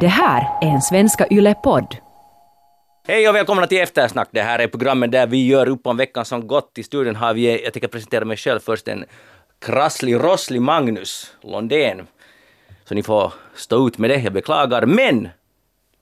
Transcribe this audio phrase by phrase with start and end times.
[0.00, 1.96] Det här är en Svenska Yle-podd.
[3.08, 4.28] Hej och välkomna till Eftersnack.
[4.30, 6.78] Det här är programmet där vi gör upp om veckan som gått.
[6.78, 9.04] I studion har vi, jag tänker presentera mig själv först, en
[9.58, 12.06] krasslig, rosslig Magnus Londén.
[12.84, 14.86] Så ni får stå ut med det, jag beklagar.
[14.86, 15.28] Men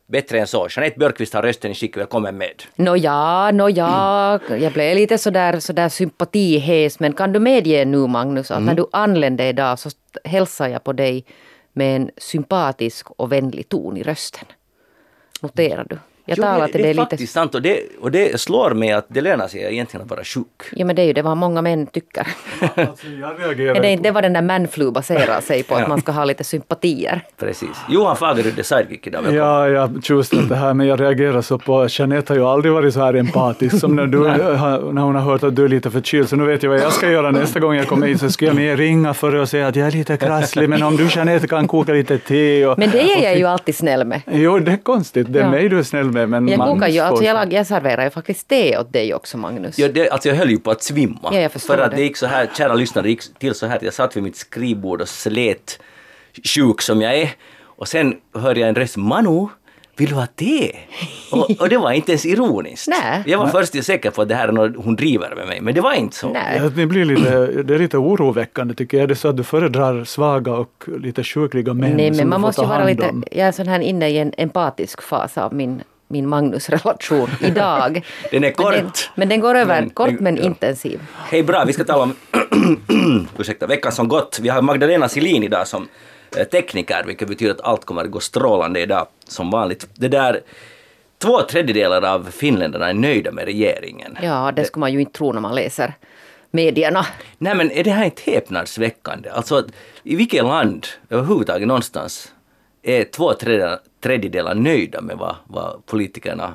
[0.06, 0.68] bättre än så.
[0.70, 1.96] Jeanette Björkqvist har rösten i skick.
[1.96, 2.62] Välkommen med.
[2.76, 7.00] Nåja, nåja, jag blev lite sådär, sådär sympatihes.
[7.00, 9.90] Men kan du medge nu Magnus att när du anlände idag så
[10.24, 11.24] hälsar jag på dig
[11.77, 14.46] med en sympatisk och vänlig ton i rösten.
[15.41, 15.98] Noterar du?
[16.29, 17.11] Jag Jo, talar det, till det är dig lite...
[17.11, 20.25] faktiskt sant och det, och det slår mig att det lönar sig egentligen att vara
[20.25, 20.47] sjuk.
[20.73, 22.27] Ja men det är ju det vad många män tycker.
[22.61, 25.75] Alltså, Är det på- inte det vad den där manflu baserar sig på?
[25.75, 25.83] Ja.
[25.83, 27.21] Att man ska ha lite sympatier.
[27.39, 27.71] Precis.
[27.89, 29.23] Johan Fagerud är sidekick idag.
[29.23, 29.45] Välkommen.
[29.47, 32.95] Ja, jag tjusnat det här, men jag reagerar så på Jeanette har ju aldrig varit
[32.95, 36.29] så här empatisk som när, du, när hon har hört att du är lite förkyld.
[36.29, 38.21] Så nu vet jag vad jag ska göra nästa gång jag kommer hit.
[38.21, 40.97] Så ska jag med ringa för att säga att jag är lite krasslig, men om
[40.97, 42.66] du Jeanette kan koka lite te.
[42.66, 44.21] Och, Men det är jag ju alltid snäll med.
[44.33, 45.27] Jo, det är konstigt.
[45.33, 45.51] Det är Ja.
[45.51, 48.10] mig du är snäll med, men Jag, kokar ju, alltså jag, lag- jag serverar ju
[48.10, 49.79] faktiskt te åt dig också Magnus.
[49.79, 51.30] Ja, det, alltså jag höll ju på att svimma.
[51.32, 51.96] Ja, jag förstår för att det.
[51.96, 54.37] det gick så här, kära lyssnare, gick till så här att jag satt vid mitt
[54.37, 55.79] skrivbord och slet,
[56.45, 57.30] sjuk som jag är.
[57.65, 59.49] Och sen hörde jag en röst, Manu,
[59.96, 60.77] vill du ha te?
[61.32, 62.88] Och, och det var inte ens ironiskt.
[62.88, 63.23] Nej.
[63.27, 65.75] Jag var först säker på att det här är något hon driver med mig, men
[65.75, 66.28] det var inte så.
[66.28, 66.60] Nej.
[66.62, 69.05] Ja, det, blir lite, det är lite oroväckande tycker jag.
[69.05, 72.41] Är det så att du föredrar svaga och lite sjukliga män Nej, som men man
[72.41, 73.09] du får måste ta vara hand lite...
[73.09, 73.25] om?
[73.31, 78.04] Jag är sån här inne i en empatisk fas av min, min Magnus-relation idag.
[78.31, 78.72] Den är Men kort.
[78.75, 80.43] den, men den går över, Men- kort men ja.
[80.43, 81.00] intensiv.
[81.15, 82.15] Hej bra, vi ska tala om
[83.38, 84.38] ursäkta, veckan som gått.
[84.43, 85.88] Vi har Magdalena Silin idag som
[86.37, 89.88] eh, tekniker, vilket betyder att allt kommer att gå strålande idag som vanligt.
[89.94, 90.41] Det där,
[91.22, 94.19] två tredjedelar av finländarna är nöjda med regeringen.
[94.22, 95.94] Ja, det skulle man ju inte tro när man läser
[96.50, 97.06] medierna.
[97.38, 99.28] Nej men är det här inte häpnadsväckande?
[99.31, 99.65] Alltså,
[100.03, 102.32] i vilket land överhuvudtaget någonstans
[102.82, 106.53] är två tredjedelar, tredjedelar nöjda med vad, vad politikerna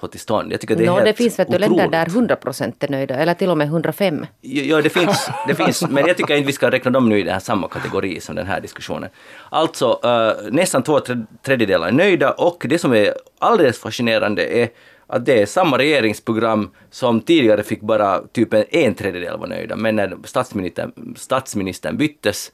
[0.00, 0.52] får till stånd?
[0.52, 2.88] Jag tycker det är Nå, helt det finns vet du, länder där 100 procent är
[2.88, 4.26] nöjda, eller till och med 105.
[4.40, 7.22] Ja, det finns, det finns, men jag tycker inte vi ska räkna dem nu i
[7.22, 9.10] den här samma kategori som den här diskussionen.
[9.50, 14.68] Alltså, eh, nästan två tre- tredjedelar är nöjda och det som är alldeles fascinerande är
[15.06, 19.76] att det är samma regeringsprogram som tidigare fick bara typ en, en tredjedel vara nöjda,
[19.76, 22.52] men när statsministern, statsministern byttes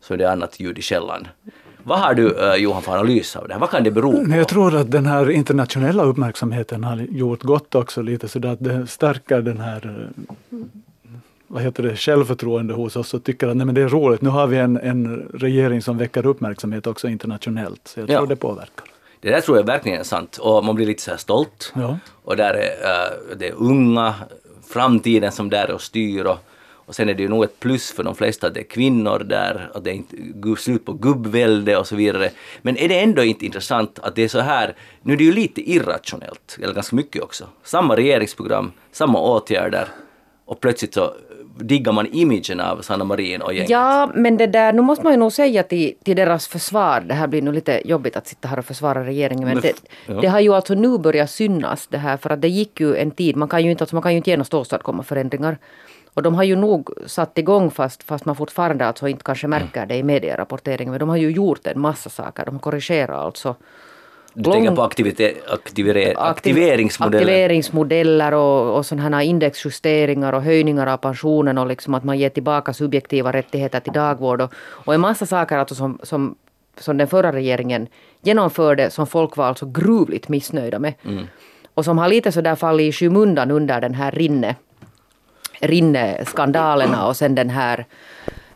[0.00, 1.28] så är det annat ljud i skällan.
[1.84, 3.60] Vad har du, eh, Johan, för analys av det här?
[3.60, 4.36] Vad kan det bero på?
[4.36, 8.86] Jag tror att den här internationella uppmärksamheten har gjort gott också lite så att det
[8.86, 10.10] stärker den här
[10.50, 10.58] eh,
[11.46, 14.22] vad heter det, självförtroende hos oss och tycker att nej, men det är roligt.
[14.22, 17.80] Nu har vi en, en regering som väcker uppmärksamhet också internationellt.
[17.88, 18.18] Så jag Ja.
[18.18, 18.84] tror det påverkar.
[19.20, 21.72] Det där tror jag verkligen är sant och man blir lite så här stolt.
[21.76, 21.98] Ja.
[22.24, 22.60] Och där är
[23.32, 24.14] eh, det är unga,
[24.72, 26.38] framtiden som där och styr och,
[26.86, 29.18] och sen är det ju nog ett plus för de flesta att det är kvinnor
[29.18, 30.16] där, att det är inte
[30.62, 32.30] slut på gubbvälde och så vidare.
[32.62, 35.32] Men är det ändå inte intressant att det är så här, nu är det ju
[35.32, 37.44] lite irrationellt, eller ganska mycket också.
[37.64, 39.88] Samma regeringsprogram, samma åtgärder
[40.44, 41.14] och plötsligt så
[41.58, 43.70] diggar man imagen av Sanna Marin och gänget.
[43.70, 47.14] Ja, men det där, nu måste man ju nog säga till, till deras försvar, det
[47.14, 49.74] här blir nog lite jobbigt att sitta här och försvara regeringen, men Men det,
[50.06, 50.20] ja.
[50.20, 53.10] det har ju alltså nu börjat synas det här, för att det gick ju en
[53.10, 55.58] tid, man kan ju inte, alltså man kan ju inte genast åstadkomma förändringar.
[56.14, 59.86] Och de har ju nog satt igång fast, fast man fortfarande alltså inte kanske märker
[59.86, 63.54] det i medierapporteringen, men de har ju gjort en massa saker, de har korrigerat alltså
[64.34, 67.18] Du tänker lång- på aktivite, aktivere, Aktiv- aktiveringsmodeller.
[67.22, 72.30] Aktiveringsmodeller och, och sådana här indexjusteringar och höjningar av pensionen och liksom att man ger
[72.30, 74.52] tillbaka subjektiva rättigheter till dagvård och,
[74.86, 76.34] och en massa saker alltså som, som,
[76.78, 77.86] som den förra regeringen
[78.22, 80.94] genomförde som folk var alltså gruvligt missnöjda med.
[81.74, 84.56] Och som har lite sådär fallit i skymundan under den här rinne,
[85.62, 87.84] rinneskandalerna och sen den här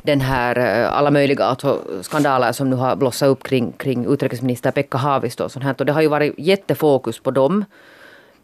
[0.03, 4.71] den här eh, alla möjliga alltså, skandaler som nu har blossat upp kring, kring utrikesminister
[4.71, 5.75] Pekka Haavisto och sånt här.
[5.79, 7.65] Och det har ju varit jättefokus på dem.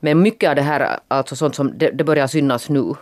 [0.01, 2.95] Men mycket av det här, alltså sånt som det, det börjar synas nu,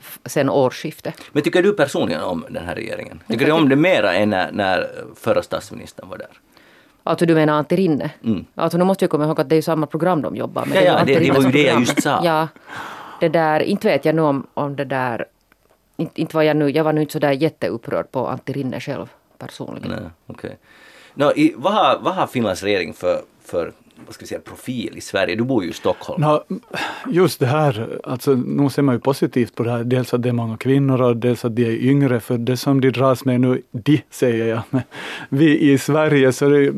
[0.00, 1.14] f- sen årsskiftet.
[1.32, 3.22] Men tycker du personligen om den här regeringen?
[3.28, 4.86] Tycker du om det mera än när, när
[5.20, 6.28] förra statsministern var där?
[7.04, 8.10] Alltså du menar Antti Rinne?
[8.54, 10.76] Alltså nu måste jag komma ihåg att det är samma program de jobbar med.
[10.76, 12.20] Ja, ja, det- det Rinne var ju det jag just sa.
[12.24, 12.48] Ja,
[13.20, 15.24] det där, inte vet jag nu om, om det där,
[15.96, 18.80] inte, inte var jag nu, jag var nu inte så där jätteupprörd på Antti Rinne
[18.80, 19.90] själv personligen.
[19.90, 20.50] Nej, okay.
[21.14, 23.72] Nå, i, vad, har, vad har Finlands regering för, för
[24.04, 25.34] vad ska vi säga, profil i Sverige?
[25.34, 26.22] Du bor ju i Stockholm.
[26.22, 26.44] Nå,
[27.10, 29.84] just det här, alltså, nu ser man ju positivt på det här.
[29.84, 32.20] Dels att det är många kvinnor och dels att de är yngre.
[32.20, 34.82] För det som de dras med nu, de säger jag, men
[35.28, 36.72] vi i Sverige, så det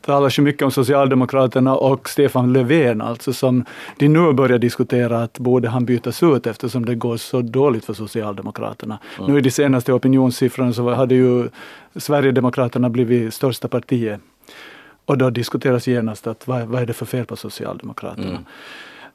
[0.00, 3.64] talas ju mycket om Socialdemokraterna och Stefan Löfven, alltså som
[3.96, 7.94] de nu börjar diskutera att borde han bytas ut eftersom det går så dåligt för
[7.94, 8.98] Socialdemokraterna.
[9.26, 11.48] Nu i de senaste opinionssiffrorna så hade ju
[11.96, 14.20] Sverigedemokraterna blivit största partiet.
[15.08, 18.44] Och då diskuteras genast att vad, vad är det för fel på Socialdemokraterna?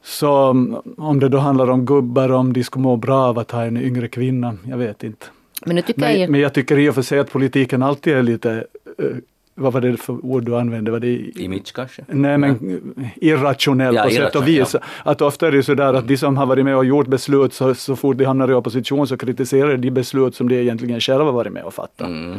[0.02, 3.50] Så mm, om det då handlar om gubbar, om de skulle må bra av att
[3.50, 5.26] ha en yngre kvinna, jag vet inte.
[5.66, 6.20] Men tycker jag ju...
[6.20, 8.64] Men, men jag tycker i och för sig att politiken alltid är lite,
[8.98, 9.06] eh,
[9.54, 10.90] vad var det för ord du använde?
[10.90, 12.04] Var det i, Image kanske?
[12.08, 12.82] Nej men
[13.16, 14.76] irrationell Ja, på sätt och irrationell, vis.
[15.02, 17.52] Att ofta är det ju sådär att de som har varit med och gjort beslut
[17.52, 21.30] så, så fort de hamnar i opposition så kritiserar de beslut som de egentligen själva
[21.30, 22.08] varit med och fattat.
[22.08, 22.38] Mm.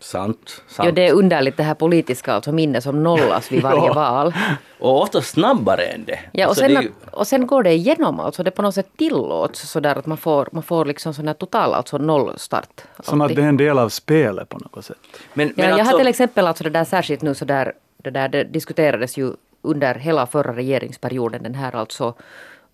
[0.00, 0.62] Sant.
[0.68, 0.86] sant.
[0.86, 3.92] Ja, det är underligt det här politiska alltså minne som nollas vid varje Ja.
[3.94, 4.34] val.
[4.78, 6.18] Och ofta snabbare än det.
[6.32, 8.74] Ja, och, Alltså, sen, det ju- och sen går det igenom, alltså det på något
[8.74, 12.80] sätt tillåts sådär att man får, man får liksom sån här total alltså nollstart.
[13.00, 14.96] Som att det är en del av spelet på något sätt.
[15.34, 17.72] men, Ja, men jag alltså, har till exempel alltså det där särskilt nu så där,
[18.02, 19.32] det där det diskuterades ju
[19.62, 22.14] under hela förra regeringsperioden den här alltså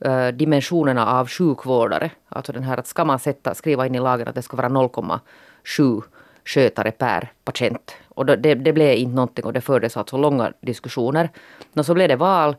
[0.05, 2.11] eh, dimensionerna av sjukvårdare.
[2.29, 4.69] Alltså den här att ska man sätta, skriva in i lagen att det ska vara
[4.69, 6.03] 0,7
[6.47, 7.95] skötare per patient.
[8.09, 11.31] Och det, det blev inte någonting och det fördes alltså långa diskussioner.
[11.75, 12.57] Och så blev det val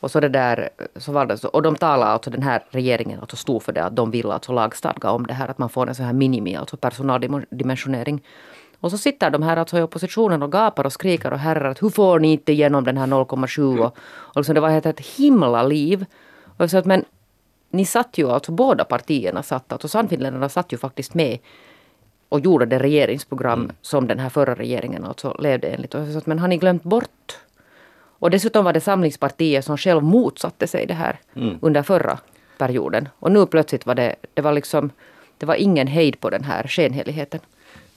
[0.00, 3.20] och så det där, så var det så, och de talade alltså den här regeringen
[3.20, 5.88] alltså stod för det att de vill alltså lagstadga om det här att man får
[5.88, 8.22] en sån här minimi, alltså personaldimensionering.
[8.80, 11.82] Och så sitter de här alltså i oppositionen och gapar och skriker och herrar att
[11.82, 15.00] hur får ni inte igenom den här 0,7 och, och liksom det var ett, ett
[15.00, 16.06] himla liv.
[16.56, 17.04] Och sa att men
[17.70, 21.38] ni satt ju alltså, båda partierna satt, alltså Sannfinländarna satt ju faktiskt med
[22.32, 26.26] och gjorde det regeringsprogram som den här förra regeringen alltså levde enligt.
[26.26, 27.38] Men har ni glömt bort?
[28.18, 31.20] Och dessutom var det Samlingspartiet som själv motsatte sig det här
[31.60, 32.18] under förra
[32.58, 33.08] perioden.
[33.18, 34.90] Och nu plötsligt var det, det var liksom,
[35.38, 37.40] det var ingen hejd på den här skenheligheten.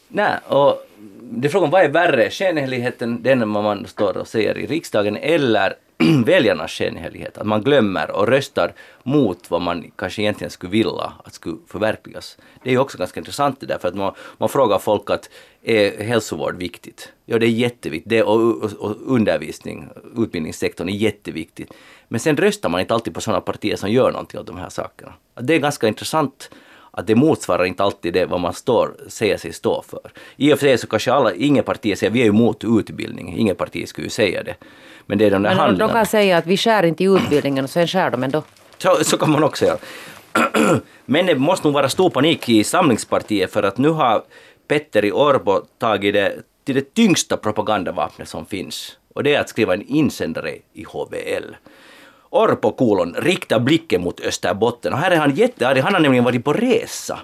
[0.08, 0.88] Nej, och
[1.22, 5.74] det är frågan vad är värre, skenheligheten, den man står och säger i riksdagen, eller
[6.25, 11.33] väljarnas skenhelighet, att man glömmer och röstar mot vad man kanske egentligen skulle vilja att
[11.33, 12.38] skulle förverkligas.
[12.63, 15.30] Det är ju också ganska intressant det där, för att man, man frågar folk att
[15.63, 17.12] är hälsovård viktigt?
[17.25, 18.09] Ja, det är jätteviktigt.
[18.09, 21.74] Det, och, och, och undervisning, utbildningssektorn är jätteviktigt.
[22.07, 24.69] Men sen röstar man inte alltid på sådana partier som gör någonting åt de här
[24.69, 25.13] sakerna.
[25.42, 26.50] Det är ganska intressant
[26.97, 30.12] att det motsvarar inte alltid det vad man står, säger sig stå för.
[30.36, 33.56] I och för sig så kanske alla, ingen parti säger vi är emot utbildning, ingen
[33.56, 34.56] parti skulle ju säga det.
[35.06, 37.63] Men det är de där Men de, kan säga att vi skär inte i utbildningen
[37.63, 38.44] och sen skär de ändå.
[38.77, 39.77] Så, så kan man också göra.
[41.06, 44.24] Men det måste nog vara stor panik i Samlingspartiet för att nu har
[44.68, 46.33] Petter i Orbo tagit det
[46.65, 48.97] till det tyngsta propagandavapnet som finns.
[49.13, 51.56] Och det är att skriva en insändare i HBL.
[52.36, 54.94] Orpo kolon rikta blicken mot Österbotten.
[54.94, 57.20] Och här är han jättearg, han har nämligen varit på resa.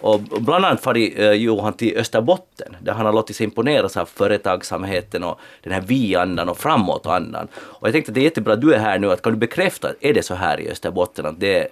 [0.00, 4.06] Och bland annat farit eh, Johan till Österbotten där han har låtit sig imponeras av
[4.06, 7.48] företagsamheten och den här vi-andan och framåt-andan.
[7.54, 9.38] Och jag tänkte att det är jättebra att du är här nu, att kan du
[9.38, 11.68] bekräfta, är det så här i Österbotten att det är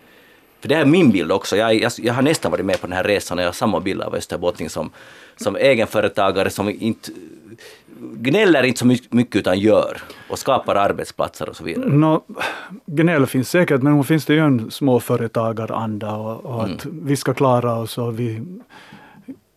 [0.61, 1.57] för det är min bild också.
[1.57, 3.81] Jag, jag, jag har nästan varit med på den här resan och jag har samma
[3.81, 4.91] bild av Österbottning som,
[5.37, 7.11] som egenföretagare som inte
[8.13, 11.89] gnäller inte så mycket utan gör och skapar arbetsplatser och så vidare.
[11.89, 12.23] Nå,
[12.87, 17.35] gnäll finns säkert, men nog finns det ju en småföretagaranda och, och att vi ska
[17.35, 18.43] klara oss och vi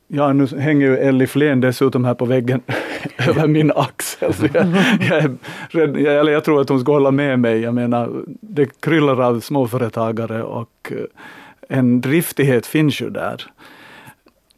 [0.10, 2.62] Ja, nu hänger ju Elli Flen dessutom här på väggen
[3.28, 4.34] över min axel.
[4.54, 4.68] Jag,
[5.10, 5.38] jag, är
[5.70, 7.60] rädd, jag, eller jag tror att hon ska hålla med mig.
[7.60, 13.46] Jag menar, det kryllar av småföretagare och eh, en driftighet finns ju där.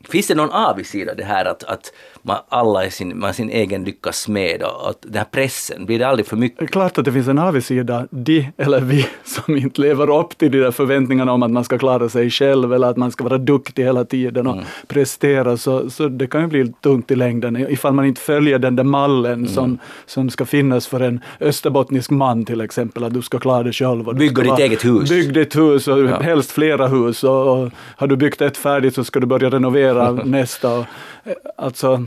[0.09, 3.83] Finns det någon avigsida det här att, att man alla är sin, man sin egen
[3.83, 6.71] lyckas med och att den här pressen, blir det aldrig för Det är mycket?
[6.71, 10.57] klart att det finns en avigsida, de eller vi, som inte lever upp till de
[10.59, 13.83] där förväntningarna om att man ska klara sig själv eller att man ska vara duktig
[13.83, 15.57] hela tiden och prestera.
[15.57, 18.83] Så, så det kan ju bli tungt i längden ifall man inte följer den där
[18.83, 23.63] mallen som, som ska finnas för en österbottnisk man till exempel, att du ska klara
[23.63, 24.07] dig själv.
[24.07, 25.09] och Bygga ditt vara- eget hus.
[25.09, 26.19] Bygg ditt hus och Ja.
[26.19, 27.23] helst flera hus.
[27.23, 30.73] Och, och har du byggt ett färdigt så ska du börja renovera nästa.
[30.79, 30.85] Och,
[31.23, 32.03] eh, alltså,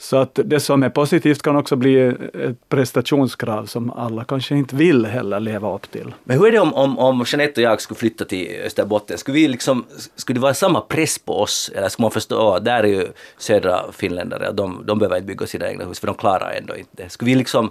[0.00, 2.00] så att det som är positivt kan också bli
[2.34, 6.14] ett prestationskrav som alla kanske inte vill heller leva upp till.
[6.24, 9.18] Men hur är det om, om, om Jeanette och jag skulle flytta till Österbotten?
[9.18, 9.84] Skulle, vi liksom,
[10.16, 11.70] skulle det vara samma press på oss?
[11.74, 13.06] Eller skulle man förstå att där är ju
[13.38, 17.08] södra finländare, de, de behöver inte bygga sina egna hus för de klarar ändå inte.
[17.08, 17.70] Skulle vi liksom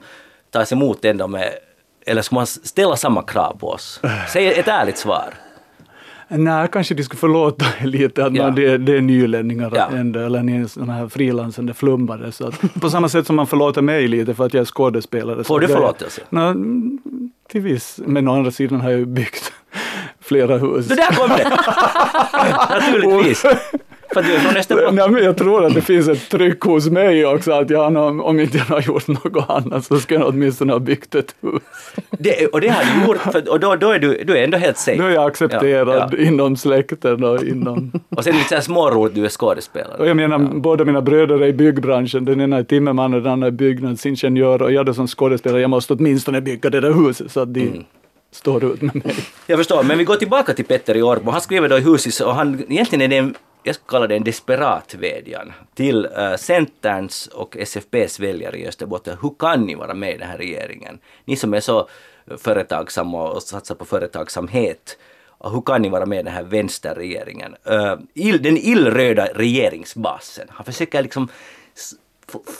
[0.51, 1.49] ta oss emot ändå med,
[2.05, 4.01] eller skulle man ställa samma krav på oss?
[4.33, 5.33] Säg ett ärligt svar.
[6.29, 8.43] Nej, kanske de skulle förlåta lite att Ja.
[8.43, 9.87] man, det, det är nylänningar Ja.
[9.97, 12.31] ändå, eller ni är sådana här frilansande flummare.
[12.31, 15.35] Så att, på samma sätt som man förlåter mig lite för att jag är skådespelare.
[15.35, 16.21] Får så du det- förlåtelse?
[16.29, 16.99] Nå, mm,
[17.49, 19.53] till viss, men å andra sidan har jag byggt
[20.21, 20.87] flera hus.
[20.87, 21.57] Så där kom det!
[22.69, 23.43] Naturligtvis.
[24.13, 24.95] För du är från Österbotten.
[24.95, 28.39] Nej, men jag tror att det finns ett tryck hos mig också, att jag, om
[28.39, 31.61] inte jag har gjort något annat så ska jag åtminstone ha byggt ett hus.
[32.09, 34.57] Det, och det har du gjort, för, och då, då är du, du är ändå
[34.57, 35.01] helt safe.
[35.01, 36.17] Nu är jag accepterad Ja, ja.
[36.17, 37.91] inom släkten och inom...
[38.09, 39.97] Och sen lite småroligt, du är skådespelare.
[39.97, 42.25] Och jag menar, båda mina bröder är i byggbranschen.
[42.25, 44.61] Den ena är timmerman och den andra är byggnadsingenjör.
[44.61, 47.61] Och jag då som skådespelare, jag måste åtminstone bygga det där huset så att de
[47.67, 47.83] Mm
[48.31, 49.15] står ut med mig.
[49.47, 51.31] Jag förstår, men vi går tillbaka till Petter i Orbo.
[51.31, 54.15] Han skriver då i Husis och han, egentligen är det en, jag skulle kalla det
[54.15, 59.17] en desperat vädjan till uh, Centerns och SFPs väljare i Österbotten.
[59.21, 60.99] Hur kan ni vara med i den här regeringen?
[61.25, 61.89] Ni som är så
[62.37, 64.97] företagsamma och satsar på företagsamhet.
[65.39, 67.55] Och hur kan ni vara med i den här vänsterregeringen?
[67.71, 70.47] Uh, ill, den illröda regeringsbasen.
[70.49, 71.27] Han försöker liksom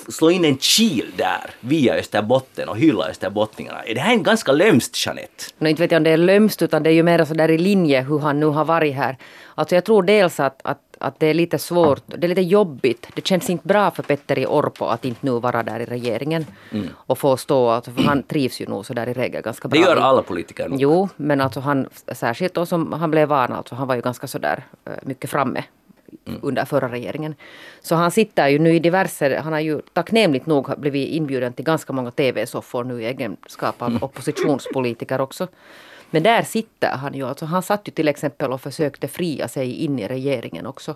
[0.10, 3.84] slå in en kil där via Österbotten och hylla österbottningarna.
[3.84, 5.44] Är det här en ganska lömskt, Jeanette?
[5.58, 7.52] No, inte vet jag om det är lömskt utan det är ju mer så där
[7.52, 9.18] i linje hur han nu har varit här.
[9.56, 13.08] Alltså jag tror dels att, att, att det är lite svårt, det är lite jobbigt.
[13.16, 16.46] Det känns inte bra för Petter i Orpo att inte nu vara där i regeringen.
[16.94, 19.80] Och få stå, alltså, för han trivs ju nog så där i regel ganska Det
[19.80, 19.88] bra.
[19.90, 20.70] gör alla politiker.
[20.70, 20.82] nog.
[20.82, 24.28] Jo, men alltså han, särskilt då som han blev van, alltså han var ju ganska
[24.28, 25.64] sådär eh, mycket framme
[26.42, 27.36] under förra regeringen.
[27.82, 31.66] Så han sitter ju nu i diverse, han har ju tacknämligt nog blivit inbjuden till
[31.66, 35.48] ganska många TV-soffor nu i egenskap av oppositionspolitiker också.
[36.10, 39.74] Men där sitter han ju, alltså han satt ju till exempel och försökte fria sig
[39.74, 40.96] in i regeringen också.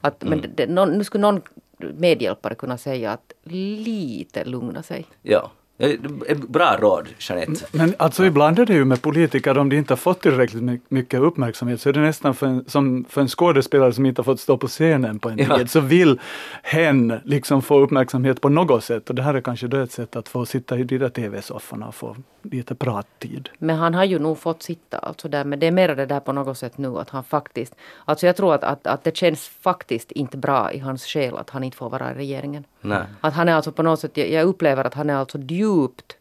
[0.00, 1.40] Att, Men det, det, någon, nu skulle någon
[1.78, 5.06] medhjälpare kunna säga att lite lugna sig.
[5.22, 5.50] Ja.
[5.78, 7.64] Ett Bra råd, Jeanette.
[7.72, 10.80] Men alltså ibland är det ju med politiker, om de inte har fått tillräckligt my-
[10.88, 14.24] mycket uppmärksamhet, så är det nästan för en, som för en skådespelare som inte har
[14.24, 15.58] fått stå på scenen på en Ja.
[15.58, 16.20] tid, så vill
[16.62, 19.08] hen liksom få uppmärksamhet på något sätt.
[19.10, 21.86] Och det här är kanske då ett sätt att få sitta i de där tv-sofforna
[21.88, 22.16] och få
[22.50, 23.48] lite prattid.
[23.58, 25.44] Men han har ju nog fått sitta alltså där.
[25.44, 27.74] Men det är mer det där på något sätt nu att han faktiskt...
[28.04, 31.50] Alltså jag tror att, att, att det känns faktiskt inte bra i hans själ att
[31.50, 32.64] han inte får vara i regeringen.
[32.80, 33.02] Nej.
[33.20, 36.16] Att han är alltså på något sätt, jag, upplever att han är alltså djupt,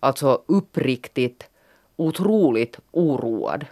[0.00, 1.48] alltså uppriktigt,
[1.96, 3.66] otroligt oroad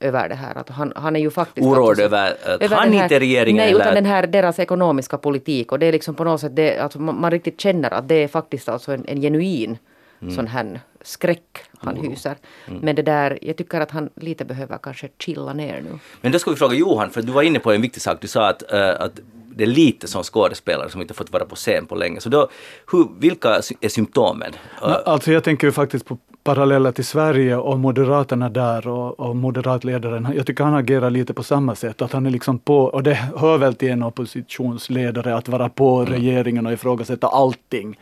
[0.00, 0.54] över det här.
[0.58, 1.66] Att han, han är ju faktiskt...
[1.66, 4.06] Oroad alltså- över att över han den här- inte är regeringen Nej, eller- utan den
[4.06, 5.72] här deras ekonomiska politik.
[5.72, 8.14] Och det är liksom på något sätt, det, alltså man, man riktigt känner att det
[8.14, 9.78] är faktiskt alltså en, en genuin
[10.22, 10.34] Mm.
[10.34, 12.36] sån här skräck han hyser.
[12.80, 15.98] Men det där, jag tycker att han lite behöver kanske chilla ner nu.
[16.20, 18.18] Men då ska vi fråga Johan, för du var inne på en viktig sak.
[18.20, 19.20] Du sa att, eh, att
[19.56, 22.20] det är lite som skådespelare som inte fått vara på scen på länge.
[22.20, 22.48] Så då,
[22.92, 24.52] hur, vilka är symptomen?
[24.82, 29.36] Eh, Alltså jag tänker ju faktiskt på paralleller till Sverige och Moderaterna där och, och
[29.36, 30.28] moderatledaren.
[30.36, 33.14] Jag tycker han agerar lite på samma sätt, att han är liksom på, och det
[33.14, 37.98] hör väl till en oppositionsledare att vara på regeringen och ifrågasätta allting.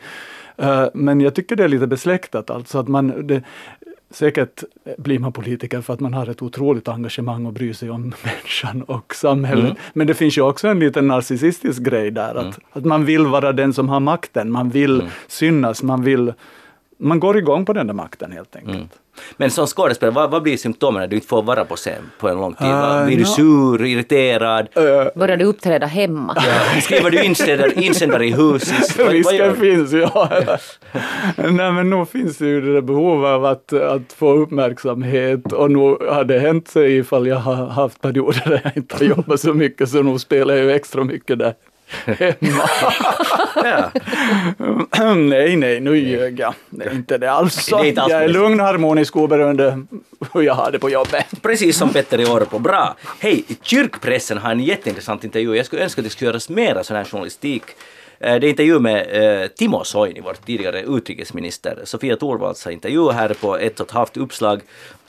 [0.57, 3.43] Eh, men jag tycker det är lite besläktat, alltså att man det,
[4.09, 4.63] Säkert
[4.97, 8.81] blir man politiker för att man har ett otroligt engagemang och bryr sig om människan
[8.81, 9.77] och samhället.
[9.93, 13.53] Men det finns ju också en liten narcissistisk grej där, att, att man vill vara
[13.53, 16.33] den som har makten, man vill synas, man vill
[16.97, 18.91] man går igång på den där makten helt enkelt.
[19.37, 22.29] Men som skådespelare, vad, vad blir symptomen när du inte får vara på scen på
[22.29, 22.67] en lång tid?
[22.67, 24.67] Eh, blir du nå- sur, irriterad?
[25.15, 26.35] Börjar du uppträda hemma?
[26.81, 28.99] Skriver du insändare, insändare i huset?
[29.09, 29.55] Risken du?
[29.55, 30.29] finns, ja.
[31.35, 35.71] Nej men nog finns det ju det där behovet av att, att få uppmärksamhet och
[35.71, 39.39] nog har det hänt sig ifall jag har haft perioder där jag inte har jobbat
[39.39, 41.53] så mycket så nog spelar jag ju extra mycket där.
[43.63, 43.91] Ja.
[45.15, 46.53] nej, nej, nu ljög jag.
[46.69, 47.65] Det är inte det alls.
[47.65, 49.85] Det är inte alls jag är lugn, harmonisk, oberoende
[50.33, 51.25] hur jag har det på jobbet.
[51.41, 52.59] Precis som Petter i Orpo.
[52.59, 52.95] Bra!
[53.19, 55.55] Hej, kyrkpressen har en jätteintressant intervju.
[55.55, 57.63] Jag skulle önska att det skulle göras mera sån här journalistik.
[58.19, 61.79] Eh, Det är intervju med eh, Timo Soini, vår tidigare utrikesminister.
[61.83, 64.61] Sofia Thorvalds har intervju här på ett och ett halvt uppslag.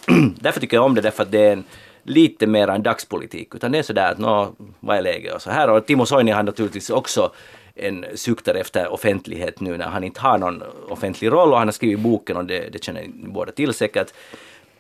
[0.41, 1.65] därför tycker jag om det, därför att det är en
[2.09, 3.55] lite mer en dagspolitik.
[3.55, 5.71] Utan det är sådär att nå, vad är läget och så här.
[5.71, 7.33] Och Timo Soini har naturligtvis också
[7.75, 11.73] en suktar efter offentlighet nu när han inte har någon offentlig roll och han har
[11.73, 14.13] skrivit boken och det, det känner ni båda till säkert.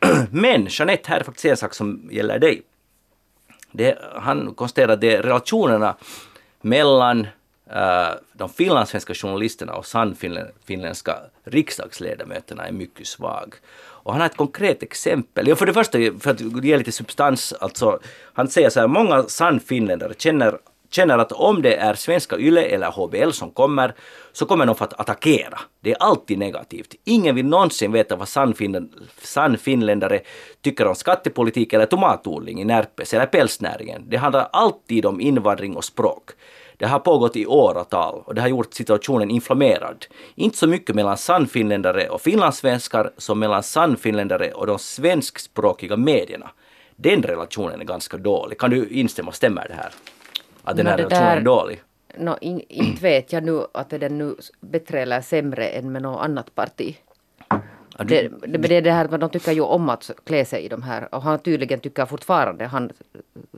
[0.30, 2.62] Men Jeanette, här är faktiskt en sak som gäller dig.
[3.72, 5.96] Det, han konstaterar att det är relationerna
[6.60, 13.54] mellan uh, de finlandssvenska journalisterna och sannfinländska riksdagsledamöterna är mycket svag.
[14.08, 15.48] Och han har ett konkret exempel.
[15.48, 17.98] Ja, för det första, för att ge lite substans, alltså,
[18.32, 20.58] han säger så här, många sannfinländare känner
[20.90, 23.94] känner att om det är svenska YLE eller HBL som kommer,
[24.32, 25.58] så kommer de för att attackera.
[25.80, 26.94] Det är alltid negativt.
[27.04, 30.20] Ingen vill någonsin veta vad sannfinländ- sannfinländare
[30.62, 34.04] tycker om skattepolitik eller tomatodling i Närpes eller pälsnäringen.
[34.08, 36.30] Det handlar alltid om invandring och språk.
[36.78, 40.06] Det har pågått i åratal och det har gjort situationen inflammerad.
[40.34, 46.50] Inte så mycket mellan sannfinländare och finlandssvenskar som mellan sannfinländare och de svenskspråkiga medierna.
[46.96, 48.58] Den relationen är ganska dålig.
[48.58, 49.92] Kan du instämma, stämmer det här?
[50.64, 51.82] Att den här relationen där- är dålig?
[52.18, 56.24] Nå, in, inte vet jag nu att den nu bättre eller sämre än med något
[56.24, 56.96] annat parti.
[57.98, 60.68] Ja, Det, det, är det här, att de tycker ju om att klä sig i
[60.68, 61.14] de här.
[61.14, 62.90] Och han tydligen tycker fortfarande, han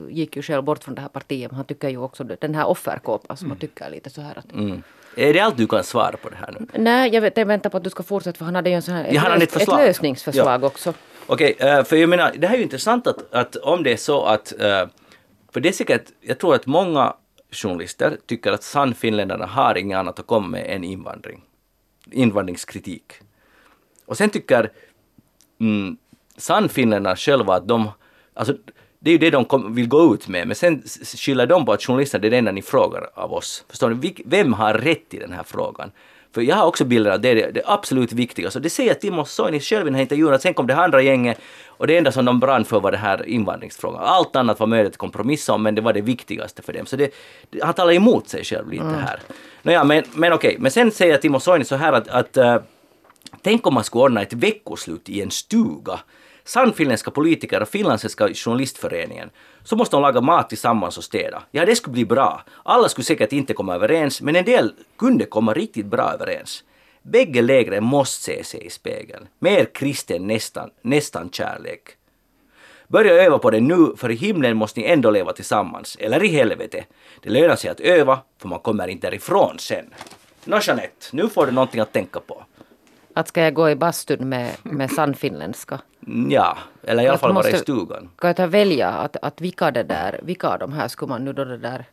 [0.08, 2.66] gick ju själv bort från det här partiet, men han tycker ju också den här
[2.66, 4.52] offerkåpan som han tycker lite så här att...
[4.52, 4.82] mm.
[5.16, 6.66] Är det allt du kan svara på det här nu?
[6.74, 8.82] Nej, jag, vet, jag väntar på att du ska fortsätta för han hade ju en
[8.82, 9.78] sån här, Ja, ett förslag.
[9.78, 10.94] lösningsförslag också.
[11.26, 13.96] Okej, eh, för jag menar, det här är ju intressant att, att om det är
[13.96, 14.86] så att, eh,
[15.52, 17.14] för det är säkert, jag tror att många
[17.50, 21.42] journalister tycker att Sannfinländarna har inget annat att komma med än invandring.
[22.10, 23.12] Invandringskritik.
[24.10, 24.70] Och sen tycker
[25.60, 25.96] mm,
[26.36, 27.88] Sannfinländarna själva att de,
[28.34, 28.54] alltså
[28.98, 30.82] det är ju det de kom, vill gå ut med, men sen
[31.16, 33.64] skyller de på att journalister det är det enda ni frågar av oss.
[33.68, 34.16] Förstår ni?
[34.24, 35.90] Vem har rätt i den här frågan?
[36.34, 38.60] För jag har också bilder av det, det, det absolut viktigaste.
[38.60, 41.02] Det säger Timo Soini själv i den här intervjun, att sen kom det här andra
[41.02, 44.00] gänget och det enda som de brann för var det här invandringsfrågan.
[44.04, 46.86] Allt annat var möjligt att kompromissa om, men det var det viktigaste för dem.
[46.86, 47.14] Så det,
[47.50, 49.20] det, han talar emot sig själv lite här.
[49.62, 52.56] Nåja, men, men okej, men sen säger Timo Soini så här att, att eh,
[53.42, 56.00] Tänk om man skulle ordna ett veckoslut i en stuga.
[56.44, 59.30] Sannfinländska politiker och finländska journalistföreningen.
[59.64, 61.42] Så måste de laga mat tillsammans och städa.
[61.50, 62.42] Ja, det skulle bli bra.
[62.62, 66.64] Alla skulle säkert inte komma överens, men en del kunde komma riktigt bra överens.
[67.02, 69.28] Bägge lägren måste se sig i spegeln.
[69.38, 71.82] Mer kristen nästan, nästan kärlek.
[72.88, 75.96] Börja öva på det nu, för i himlen måste ni ändå leva tillsammans.
[76.00, 76.84] Eller i helvete.
[77.22, 79.94] Det lönar sig att öva, för man kommer inte därifrån sen.
[80.44, 82.44] Nå Jeanette, nu får du någonting att tänka på.
[83.14, 85.80] Att ska jag gå i bastun med, med sannfinländska?
[86.06, 88.08] Mm, Ja, eller i alla fall vara i stugan.
[88.18, 91.24] Kan jag ta välja att, att vilka, det där, vilka av de här skulle man
[91.24, 91.84] nu då det där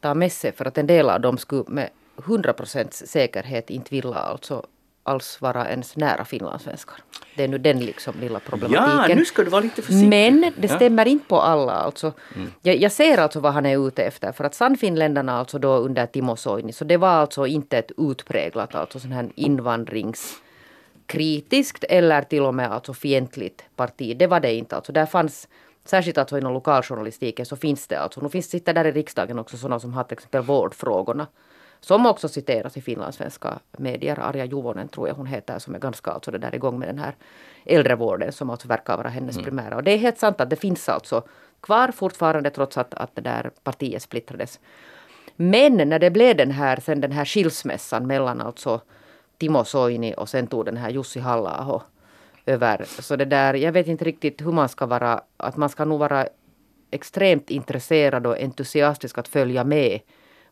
[0.00, 0.52] ta med sig?
[0.52, 1.88] För att en del av dem skulle med
[2.24, 4.66] 100 procents säkerhet inte vilja alltså
[5.02, 6.96] alls vara ens nära finlandssvenskar.
[7.36, 9.18] Det är nu den liksom lilla Ja, problematiken.
[9.18, 10.08] nu ska du vara lite försiktig.
[10.08, 10.64] Men det Ja.
[10.64, 10.76] Mm.
[10.76, 11.72] stämmer inte på alla.
[11.72, 12.12] Alltså.
[12.62, 14.32] Jag, jag ser alltså vad han är ute efter.
[14.32, 18.74] För att Sannfinländarna alltså då under Timo Soini, så det var alltså inte ett utpräglat
[18.74, 19.28] alltså sån här
[21.14, 24.16] invandringskritiskt eller till och med alltså fientligt parti.
[24.16, 24.76] Det var det inte.
[24.76, 24.92] Alltså.
[24.92, 25.48] Där fanns,
[25.84, 29.56] särskilt alltså inom lokaljournalistiken så finns det alltså, nu finns sitter där i riksdagen också
[29.56, 31.26] sådana som har till exempel vårdfrågorna.
[31.80, 34.18] Som också citeras i finlandssvenska medier.
[34.18, 36.98] Arja Juvonen tror jag hon heter som är ganska alltså det där igång med den
[36.98, 37.14] här
[37.64, 39.76] äldrevården som alltså verkar vara hennes primära.
[39.76, 41.22] Och det är helt sant att det finns alltså
[41.60, 44.60] kvar fortfarande trots att, att det där partiet splittrades.
[45.36, 48.80] Men när det blev den här, sen den här skilsmässan mellan alltså
[49.38, 51.82] Timo Soini och sen tog den här Jussi halla
[52.46, 52.84] över.
[52.84, 55.98] Så det där, jag vet inte riktigt hur man ska vara, att man ska nog
[55.98, 56.26] vara
[56.90, 60.00] extremt intresserad och entusiastisk att följa med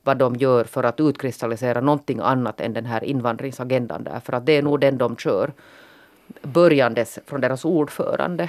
[0.02, 4.20] vad de gör för att utkristallisera någonting annat än den här invandringsagendan där.
[4.20, 5.52] För att det är nog den de kör.
[6.42, 8.48] Börjandes från deras ordförande.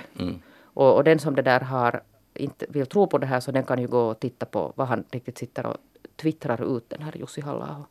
[0.63, 2.01] Och, och den som det där har
[2.33, 4.87] inte vill tro på det här så den kan ju gå och titta på vad
[4.87, 5.77] han riktigt sitter och
[6.15, 7.83] twittrar ut den här Jussi halla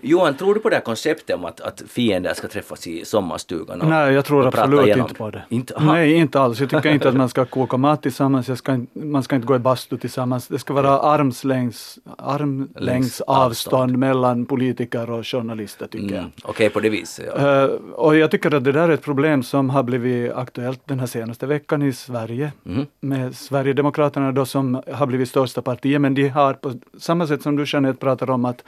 [0.00, 3.80] Johan, tror du på det här konceptet om att, att fiender ska träffas i sommarstugan?
[3.80, 5.02] Och, Nej, jag tror absolut igenom?
[5.02, 5.42] inte på det.
[5.48, 5.92] Inte, aha.
[5.92, 6.60] Nej, inte alls.
[6.60, 8.48] Jag tycker inte att man ska koka mat tillsammans.
[8.48, 10.48] Jag ska, man ska inte gå i bastu tillsammans.
[10.48, 13.98] Det ska vara armslängds, armlängds avstånd, avstånd.
[13.98, 17.26] mellan politiker och journalister, tycker Mm, Okej, på det viset.
[17.36, 17.42] Ja.
[17.50, 17.64] jag.
[17.64, 21.00] Eh, och jag tycker att det där är ett problem som har blivit aktuellt den
[21.00, 22.52] här senaste veckan i Sverige.
[22.62, 22.86] Mhm.
[23.00, 27.56] Med Sverigedemokraterna då som har blivit största partiet, men de har på samma sätt som
[27.56, 28.64] du Jeanette pratar om att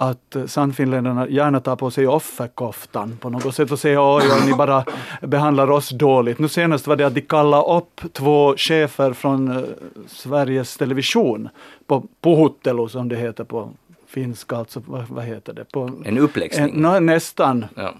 [0.00, 4.46] att eh, Sannfinländarna gärna tar på sig offerkoftan på något sätt och säger oj, oj,
[4.46, 4.84] ni bara
[5.22, 6.38] behandlar oss dåligt.
[6.38, 9.62] Nu senast var det att de kallade upp två chefer från eh,
[10.06, 11.48] Sveriges Television
[11.86, 13.70] på Puhuttelu som det heter på
[14.08, 15.64] finska, alltså vad, vad heter det?
[15.72, 16.70] På, En uppläxning.
[16.74, 17.66] en, nå, nästan.
[17.74, 17.94] Ja.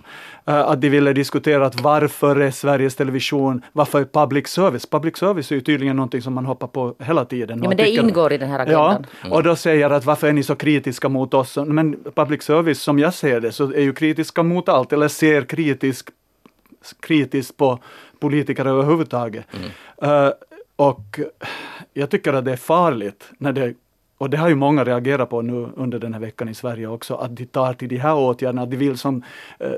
[0.47, 4.87] Eh, att de ville diskutera att varför är Sveriges Television, varför är public service?
[4.87, 7.61] Public service är ju tydligen någonting som man hoppar på hela tiden.
[7.63, 9.07] Ja, men det tycker- ingår i den här agendan.
[9.25, 11.57] Ja, och då säger att varför är ni så kritiska mot oss?
[11.67, 15.43] Men public service, som jag ser det, så är ju kritiska mot allt, eller ser
[15.43, 16.09] kritisk,
[17.01, 17.79] kritiskt på
[18.21, 19.47] politiker överhuvudtaget.
[20.03, 20.31] Eh,
[20.77, 21.21] och
[21.95, 23.75] jag tycker att det är farligt när det
[24.19, 27.15] och det har ju många reagerat på nu under den här veckan i Sverige också,
[27.15, 29.23] att de tar till de här åtgärderna, att de vill som
[29.59, 29.71] eh,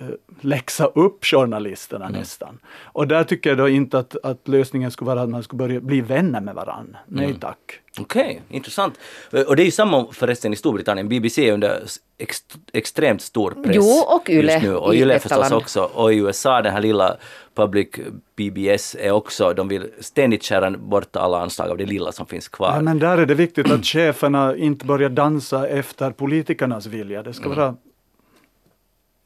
[0.00, 0.08] eh,
[0.40, 2.58] läxa upp journalisterna nästan.
[2.82, 5.80] Och där tycker jag då inte att, att lösningen skulle vara att man skulle börja
[5.80, 6.98] bli vänner med varandra.
[7.06, 7.80] Nej tack.
[8.00, 8.98] Okej, intressant.
[9.46, 11.08] Och det är ju samma förresten i Storbritannien.
[11.08, 11.82] BBC är under
[12.18, 12.38] ex,
[12.72, 14.74] extremt stor press Jo, och Yle just nu.
[14.74, 15.90] Och Yle förstås också.
[15.94, 17.16] Och i USA, den här lilla
[17.54, 17.88] public
[18.36, 22.48] BBS är också, de vill ständigt skära bort alla anslag av det lilla som finns
[22.48, 22.74] kvar.
[22.74, 27.22] Ja, men där är det viktigt att cheferna inte börjar dansa efter politikernas vilja.
[27.22, 27.76] Det ska vara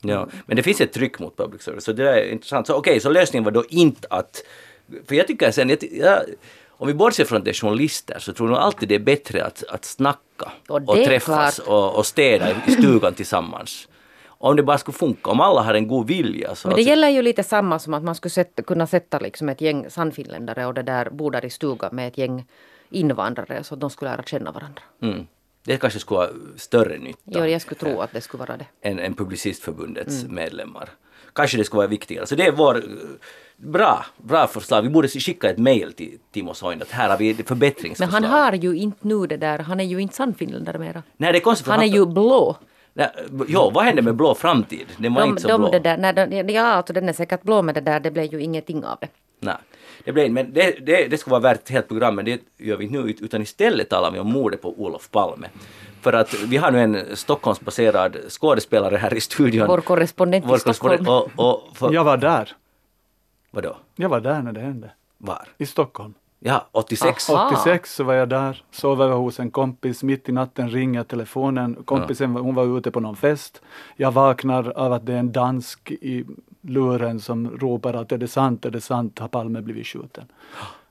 [0.01, 2.67] Ja, men det finns ett tryck mot public service, så det där är intressant.
[2.67, 4.43] Så okej, så lösningen var då inte att...
[5.07, 6.21] För jag tycker sen, jag, jag,
[6.69, 9.45] om vi bortser från att det är journalister så tror jag alltid det är bättre
[9.45, 13.89] att, att snacka Och och träffas och, och städa i stugan tillsammans.
[14.41, 16.55] Om det bara skulle funka, om alla har en god vilja.
[16.55, 19.49] Så Men det gäller ju lite samma som att man skulle sätta, kunna sätta liksom
[19.49, 22.45] ett gäng sannfinländare och det där bor där i stugan med ett gäng
[22.91, 24.83] invandrare så att de skulle lära känna varandra.
[25.03, 25.27] mm,
[25.65, 27.19] det kanske skulle vara större nytta.
[27.25, 28.67] Ja, jag skulle tro att det skulle vara det.
[28.89, 30.35] än, än Publicistförbundets Mm.
[30.35, 30.89] medlemmar.
[31.33, 32.27] Kanske det skulle vara viktigare.
[32.27, 32.83] Så det är vår eh,
[33.57, 34.83] bra, bra förslag.
[34.83, 38.21] Vi borde skicka ett mejl till Timo Soini att här har vi ett Men förbättringsförslag.
[38.21, 41.03] han har ju inte nu det där, han är ju inte sannfinländare mera.
[41.17, 42.57] Nej, det är konstigt för Han är ju blå.
[43.49, 44.87] Jo, vad hände med Blå framtid?
[44.97, 45.71] Den var De, inte så de, blå.
[45.71, 48.33] det där, nej, de, ja, alltså den är säkert blå men det där, det blev
[48.33, 49.09] ju ingenting av det.
[49.41, 49.55] Nej,
[50.05, 52.77] det blev men det, det, det skulle vara värt ett helt program, men det gör
[52.77, 55.49] vi inte nu, utan istället talar vi om mordet på Olof Palme.
[56.01, 59.67] För att vi har nu en Stockholmsbaserad skådespelare här i studion.
[59.69, 61.03] Vår korrespondent i Vår korrespondent.
[61.03, 61.33] Stockholm.
[61.37, 62.53] Och, och, för, Jag var där.
[63.51, 63.77] Vadå?
[63.97, 64.91] Jag var där när det hände.
[65.19, 65.49] Var?
[65.59, 66.15] I Stockholm.
[66.41, 67.31] Ja, 86.
[67.31, 67.47] Aha.
[67.47, 71.77] 86 så var jag där, sov över hos en kompis, mitt i natten ringer telefonen.
[71.85, 73.63] Kompisen hon var ute på någon fest.
[73.97, 76.25] Jag vaknar av att det är en dansk i
[76.61, 80.25] luren som ropar att är det sant, är det sant, har Palme blivit skjuten.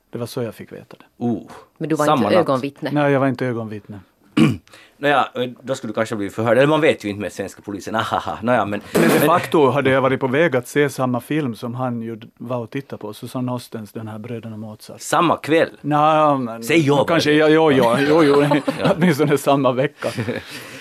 [0.09, 1.25] Det var så jag fick veta det.
[1.25, 1.41] Uh,
[1.77, 2.49] Men du var samma inte natt.
[2.49, 2.89] ögonvittne.
[2.93, 3.99] Nej, jag var inte ögonvittne.
[4.99, 5.27] Nåja,
[5.63, 6.57] då skulle du kanske bli förhörd.
[6.57, 7.95] Eller man vet ju inte med svenska polisen.
[7.95, 8.81] Ahaha, nåja, men...
[8.93, 12.19] Men de facto hade jag varit på väg att se samma film som han ju
[12.37, 15.01] var och tittade på, Susanne Ostens, den här Bröderna Mozart.
[15.01, 15.69] Samma kväll.
[15.81, 16.63] Nej, men...
[16.63, 17.03] Säg ja.
[17.03, 18.45] Kanske, ja, jo, jo, jo, jo,
[18.95, 20.09] åtminstone samma vecka.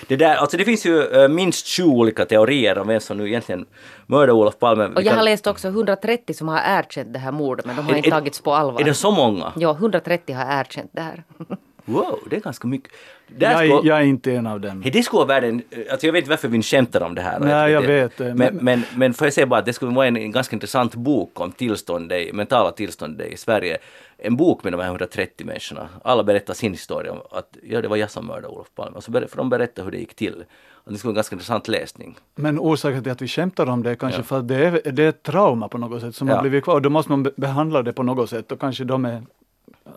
[0.07, 3.27] Det, där, alltså det finns ju eh, minst sju olika teorier om vem som nu
[3.27, 3.65] egentligen
[4.05, 4.85] mördade Olof Palme.
[4.85, 7.85] Och jag kan- har läst också 130 som har erkänt det här mordet men de
[7.85, 8.81] har Är- inte är- tagits på allvar.
[8.81, 9.51] Är det så många?
[9.55, 11.23] Ja, 130 har erkänt det här.
[11.87, 12.91] Wow, det är ganska mycket.
[13.27, 14.81] Där Jag, är- jag är inte en av dem.
[14.81, 17.39] Hey, det skulle vara världen, alltså jag vet inte varför vi skämtar om det här.
[17.39, 19.95] Nej, jag vet det, Men, men- men, men får jag säga bara att det skulle
[19.95, 23.77] vara en, en ganska intressant bok om tillståndet, mentala tillståndet i Sverige.
[24.17, 25.89] En bok med de här 130 människorna.
[26.03, 28.97] Alla berättar sin historia om att ja, det var jag som mördade Olof Palme.
[28.97, 30.43] Och så ber, för de berättar hur det gick till.
[30.71, 32.15] Och det skulle vara en ganska intressant läsning.
[32.35, 34.23] Men orsaken till att vi skämtar om det är kanske Ja.
[34.23, 36.35] för att det är, det är ett trauma på något sätt som Ja.
[36.35, 36.73] har blivit kvar.
[36.75, 39.23] Och då måste man be- behandla det på något sätt och kanske de är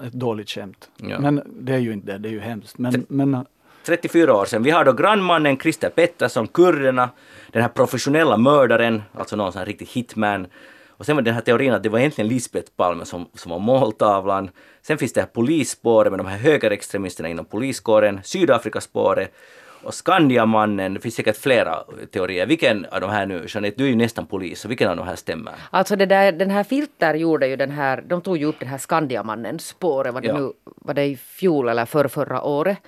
[0.06, 0.90] ett dåligt skämt.
[0.96, 1.20] Ja.
[1.20, 2.78] Men det är ju inte det, det är ju hemskt.
[2.78, 3.46] Men, men
[3.86, 4.62] 34 år sedan.
[4.62, 7.10] Vi har då grannmannen Christer Pettersson, kurderna,
[7.50, 10.46] den här professionella mördaren, alltså någon sån här riktig hitman.
[10.88, 13.58] Och sen var den här teorin att det var egentligen Lisbeth Palme som, som var
[13.58, 14.50] måltavlan.
[14.82, 19.32] Sen finns det här polisspåret med de här högerextremisterna inom poliskåren, Sydafrikaspåret
[19.82, 20.94] och Skandiamannen.
[20.94, 21.78] Det finns säkert flera
[22.12, 22.46] teorier.
[22.46, 25.06] Vilken av de här nu, Jeanette, du är ju nästan polis, så vilken av de
[25.06, 25.52] här stämmer?
[25.70, 28.68] Alltså det där, den här Filter gjorde ju den här, de tog ju upp den
[28.68, 30.38] här Skandiamannens spåret, var det Ja.
[30.38, 32.78] nu, var det i fjol eller för förra året.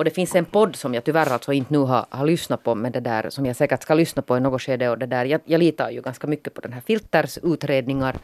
[0.00, 2.74] Och det finns en podd som jag tyvärr alltså inte nu har, har lyssnat på,
[2.74, 5.24] men det där som jag säkert ska lyssna på i något skede och det där,
[5.24, 8.16] jag, jag litar ju ganska mycket på den här Filters utredningar.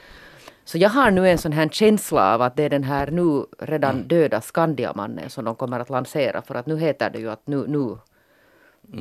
[0.67, 3.47] Så jag har nu en sån här känsla av att det är den här nu
[3.59, 7.47] redan döda Skandiamannen som de kommer att lansera för att nu heter det ju att
[7.47, 7.97] nu, nu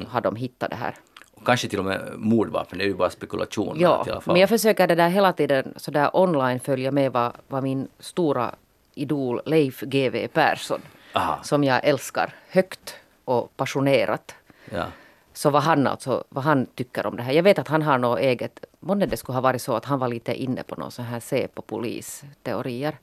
[0.08, 0.95] har de hittat det här.
[1.34, 3.78] Och kanske till och med mordvapen, det är ju bara spekulation.
[3.80, 7.63] Ja, men jag försöker det där hela tiden så där online följa med vad, vad
[7.63, 8.56] min stora
[8.95, 10.82] idol Leif GW Persson,
[11.13, 11.39] Aha.
[11.43, 14.36] som jag älskar högt och passionerat.
[14.71, 14.86] Ja.
[15.35, 17.33] Så vad han, alltså, vad han tycker om det här.
[17.33, 19.99] Jag vet att han har något eget, månne det skulle ha varit så att han
[19.99, 22.97] var lite inne på någon sån här Säpo-polisteorier.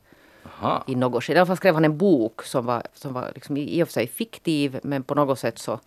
[0.46, 0.84] Aha.
[0.86, 1.36] I något skede.
[1.36, 3.92] I alla fall skrev han en bok som var, som var liksom i och för
[3.92, 5.80] sig fiktiv men på något sätt så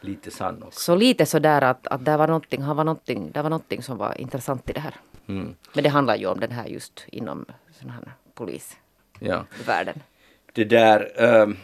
[0.00, 0.80] Lite sann också.
[0.80, 3.98] så lite sådär att, att det var någonting, han var någonting, det var någonting som
[3.98, 4.94] var intressant i det här.
[5.26, 5.54] Mm.
[5.74, 7.44] Men det handlar ju om den här just inom
[7.80, 9.94] sån här polisvärlden.
[9.96, 10.02] Ja.
[10.52, 11.12] Det där...
[11.16, 11.56] ehm,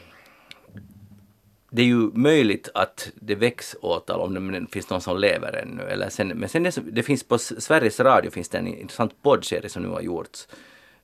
[1.77, 5.83] det är ju möjligt att det väcks åtal om det finns någon som lever ännu.
[5.83, 9.69] Eller sen, men sen det, det finns på Sveriges Radio finns det en intressant poddserie
[9.69, 10.49] som nu har gjorts.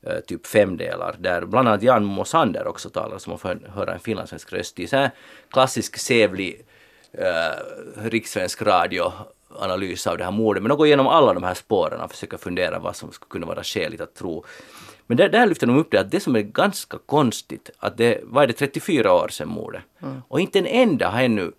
[0.02, 3.92] eh, typ fem delar där bland annat Jan Mosander också talar som man får höra
[3.94, 4.86] en finlandssvensk röst i.
[4.86, 5.10] Så här
[5.50, 6.64] klassisk sävlig
[7.12, 10.62] eh, rikssvensk radioanalys av det här mordet.
[10.62, 13.46] Men de går igenom alla de här spåren och försöker fundera vad som skulle kunna
[13.46, 14.44] vara skäligt att tro.
[15.06, 18.20] Men där, där lyfter de upp det att det som är ganska konstigt, att det
[18.22, 19.82] vad är det 34 år sedan mordet.
[20.28, 21.52] Och inte en enda har ännu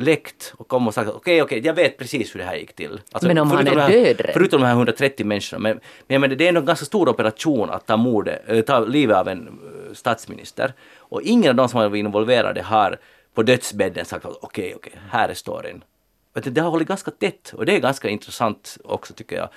[0.00, 3.00] läckt och kommit och sagt okej, okej, jag vet precis hur det här gick till.
[3.12, 4.32] Alltså, Men om han är här, död redan?
[4.32, 5.62] Förutom de här 130 människorna.
[5.62, 9.16] Men, men menar, det är en ganska stor operation att ta, mordet, äh, ta livet
[9.16, 10.72] av en eh, statsminister.
[10.98, 12.98] Och ingen av de som varit involverade har
[13.34, 15.84] på dödsbädden sagt okej, okej, här är storyn.
[16.32, 19.48] Du, Det har hållit ganska tätt och det är ganska intressant också tycker jag.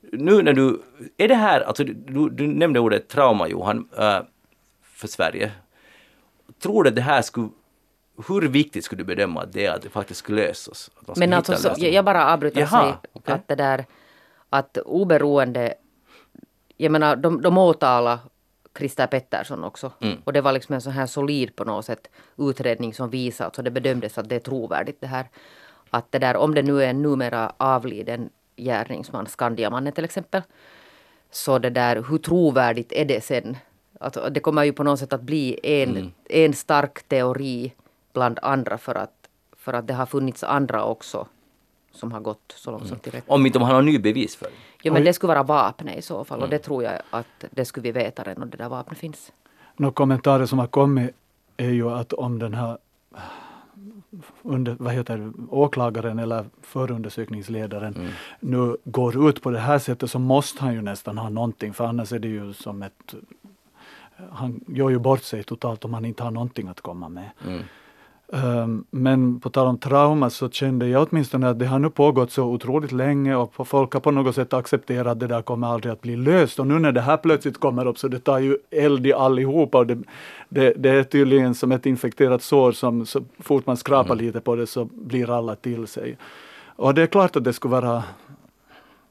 [0.00, 0.82] Nu när du,
[1.16, 4.18] är det här, alltså du, du, nämnde ordet trauma Johan, äh,
[4.82, 5.52] för Sverige.
[6.62, 7.48] Tror du att det här skulle,
[8.28, 10.90] hur viktigt skulle du bedöma att det är att det faktiskt skulle lösas?
[11.16, 13.34] Men alltså, så, jag, bara avbryter Jaha, säger okej.
[13.34, 13.84] att det där
[14.50, 15.74] att oberoende,
[16.76, 18.18] jag menar de, de åtalar
[18.78, 19.92] Christer Pettersson också.
[20.00, 20.18] Mm.
[20.24, 23.62] Och det var liksom en sån här solid på något sätt utredning som visade, alltså
[23.62, 25.28] det bedömdes att det är trovärdigt det här.
[25.90, 28.30] Att det där, om det nu är en numera avliden
[28.64, 30.42] gärningsman, Skandiamannen till exempel,
[31.30, 33.56] så det där, hur trovärdigt är det sen?
[34.00, 36.10] Att det kommer ju på något sätt att bli en, Mm.
[36.30, 37.72] en stark teori
[38.12, 39.12] bland andra för att,
[39.56, 41.26] för att det har funnits andra också
[41.92, 43.24] som har gått så långt som till rätt.
[43.26, 44.52] Om inte de har någon ny bevis för det.
[44.82, 46.50] Jo men det skulle vara vapnet i så fall och Mm.
[46.50, 49.32] det tror jag att det skulle vi veta redan om det där vapnet finns.
[49.76, 51.10] Några kommentarer som har kommit
[51.56, 52.78] är ju att om den här
[54.42, 58.10] under, vad heter det, åklagaren eller förundersökningsledaren Mm.
[58.40, 61.84] nu går ut på det här sättet så måste han ju nästan ha någonting för
[61.84, 63.14] annars är det ju som ett
[64.30, 67.30] han gör ju bort sig totalt om han inte har någonting att komma med.
[67.46, 67.62] Mm.
[68.32, 72.30] Um, men på tal om trauma så kände jag åtminstone att det har nu pågått
[72.32, 75.66] så otroligt länge och på- folk har på något sätt accepterat att det där kommer
[75.66, 76.58] aldrig att bli löst.
[76.58, 79.78] Och nu när det här plötsligt kommer upp så det tar ju eld i allihopa
[79.78, 79.98] och det,
[80.48, 84.56] det, det är tydligen som ett infekterat sår som så fort man skrapar lite på
[84.56, 86.16] det så blir alla till sig.
[86.76, 88.02] Och det är klart att det skulle vara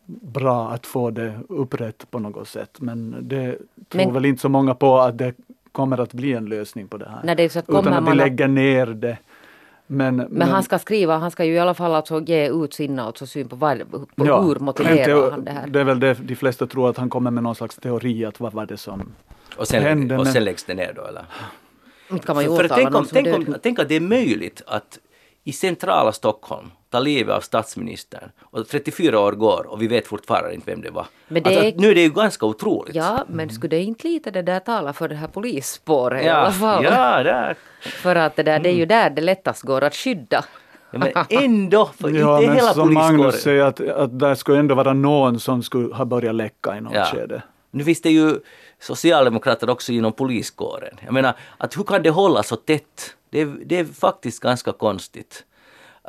[0.05, 3.57] bra att få det upprätt på något sätt men det
[3.89, 5.33] tror Men- väl inte så många på att det
[5.71, 7.19] kommer att bli en lösning på det här.
[7.23, 9.17] När det är så att Utan att vi lägger ner det.
[9.87, 12.99] Men, Men han ska skriva, han ska ju i alla fall alltså ge ut sin
[12.99, 15.67] alltså syn på, vad, på Ja, hur motiverar han det här.
[15.67, 18.39] Det är väl det de flesta tror att han kommer med någon slags teori att
[18.39, 19.11] vad var det som
[19.57, 20.17] Och sen, hände.
[20.17, 21.25] och men- sen läggs det ner då eller?
[22.11, 24.61] Inte kan man ju För, för tänk, om, tänk, om, tänk att det är möjligt
[24.67, 24.99] att
[25.43, 30.53] i centrala Stockholm ta livet av statsministern och 34 år går och vi vet fortfarande
[30.55, 31.05] inte vem det var.
[31.27, 32.95] Men det alltså, är- nu är det ju ganska otroligt.
[32.95, 36.33] Ja, men skulle det inte lite det där tala för det här polisspåret i ja,
[36.33, 36.83] alla fall?
[36.83, 37.55] ja där.
[37.81, 40.45] För att det där, det är ju där det lättast går att skydda.
[40.91, 44.59] Ja, men ändå, för Ja, inte men hela som Magnus säger att, att där skulle
[44.59, 47.05] ändå vara någon som skulle ha börjat läcka i något Ja.
[47.05, 47.41] skede.
[47.71, 48.35] Nu finns det ju
[48.79, 50.97] socialdemokrater också inom poliskåren.
[51.05, 53.15] Jag menar, att hur kan det hålla så tätt?
[53.29, 55.45] Det är, det är faktiskt ganska konstigt.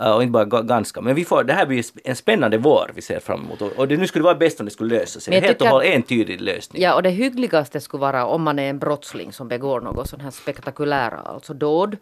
[0.02, 2.90] Uh, och inte bara ga- ganska, men vi får, det här blir en spännande vår
[2.94, 3.62] vi ser fram emot.
[3.62, 5.40] Och, och det nu skulle vara bäst om det skulle lösa sig.
[5.40, 6.82] Helt och hållet entydig lösning.
[6.82, 10.20] Ja, och det hyggligaste skulle vara om man är en brottsling som begår något sån
[10.20, 11.96] här spektakulära alltså dåd.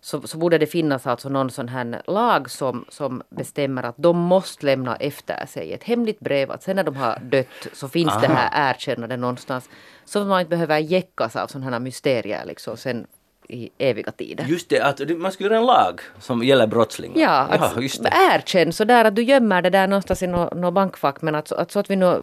[0.00, 4.16] Så, så borde det finnas alltså någon sån här lag som, som bestämmer att de
[4.16, 6.50] måste lämna efter sig ett hemligt brev.
[6.50, 9.68] Att sen när de har dött så finns det här erkännande någonstans.
[10.04, 13.06] Så man inte behöver jäckas av sådana här mysterier liksom sen
[13.48, 14.44] i eviga tider.
[14.44, 17.20] Just det, att man skulle göra en lag som gäller brottslingar.
[17.20, 18.10] Ja, att ja just det.
[18.34, 21.70] erkänn sådär att du gömmer det där någonstans i något nå bankfack men att, att
[21.70, 22.22] så att vi nu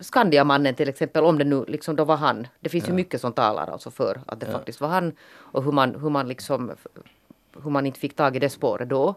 [0.00, 2.46] Skandiamannen till exempel om det nu liksom då var han.
[2.60, 5.72] Det finns ju mycket som talar alltså för att det faktiskt var han och hur
[5.72, 6.72] man, hur man liksom
[7.62, 9.14] hur man inte fick tag i det spåret då.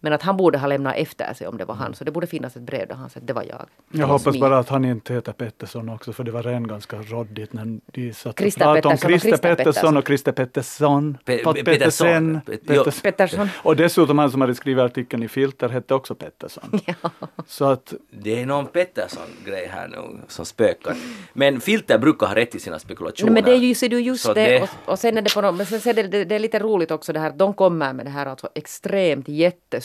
[0.00, 1.94] Men att han borde ha lämnat efter sig om det var han.
[1.94, 3.66] Så det borde finnas ett brev där han säger att det var jag.
[3.92, 4.40] Jag hoppas Smid.
[4.40, 8.12] bara att han inte heter Pettersson också för det var redan ganska råddigt när de
[8.12, 11.18] satt och pratade om Christer Pettersson och Christer Pettersson.
[11.24, 11.64] Pettersen.
[11.64, 12.40] Pettersson.
[12.46, 13.48] Petters- Pettersson.
[13.62, 16.80] Och dessutom han som hade skrivit artikeln i Filter hette också Pettersson.
[17.46, 20.96] Så att Det är någon Pettersson-grej här nu som spökar.
[21.32, 23.32] Men Filter brukar ha rätt i sina spekulationer.
[23.32, 24.46] Men det är ju, ser du just Så det.
[24.46, 26.38] det- Och, och sen är det på något, men sen, sen är det, det är
[26.38, 29.28] lite roligt också det här att de kommer med det här alltså extremt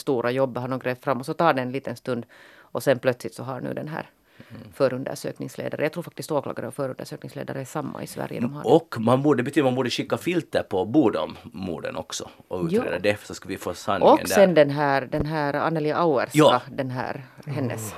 [0.06, 2.26] jättestora jobbet har de grävt fram och så tar det en liten stund
[2.72, 4.06] och sen plötsligt så har nu den här
[4.50, 4.62] Mm.
[4.74, 8.40] förundersökningsledare, jag tror faktiskt åklagare och förundersökningsledare är samma i Sverige.
[8.40, 8.68] De har det.
[8.68, 12.98] Och man borde, betyder man borde skicka filter på Bodom-morden också och utreda Jo.
[13.02, 14.64] det så ska vi få sanningen och sen där.
[14.64, 16.60] den här, den här Anneli Auerska, Ja.
[16.70, 17.94] den här hennes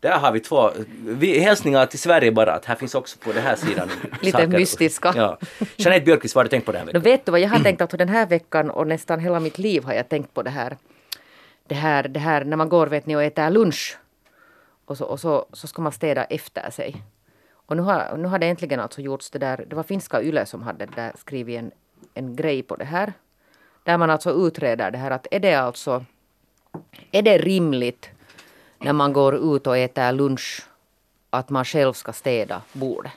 [0.00, 0.70] Där har vi två
[1.06, 3.88] vi, hälsningar till Sverige bara att här finns också på den här sidan
[4.20, 4.48] Lite saker.
[4.58, 5.12] mystiska.
[5.16, 5.38] Ja.
[5.76, 7.02] Jeanette Björkqvist, vad har du tänkt på den här Då veckan?
[7.12, 9.84] vet du vad jag har tänkt att den här veckan och nästan hela mitt liv
[9.84, 10.76] har jag tänkt på det här.
[11.66, 13.98] Det här, det här när man går vet ni och äter lunch.
[14.84, 17.02] Och så, och så, så ska man städa efter sig.
[17.52, 19.64] Och nu har, nu har det äntligen alltså gjorts det där.
[19.68, 21.70] Det var finska Yle som hade där skrivit en,
[22.14, 23.12] en grej på det här.
[23.84, 26.04] Där man alltså utreder det här att är det alltså
[27.12, 28.10] är det rimligt
[28.78, 30.66] när man går ut och äter lunch
[31.30, 33.12] att man själv ska städa bordet?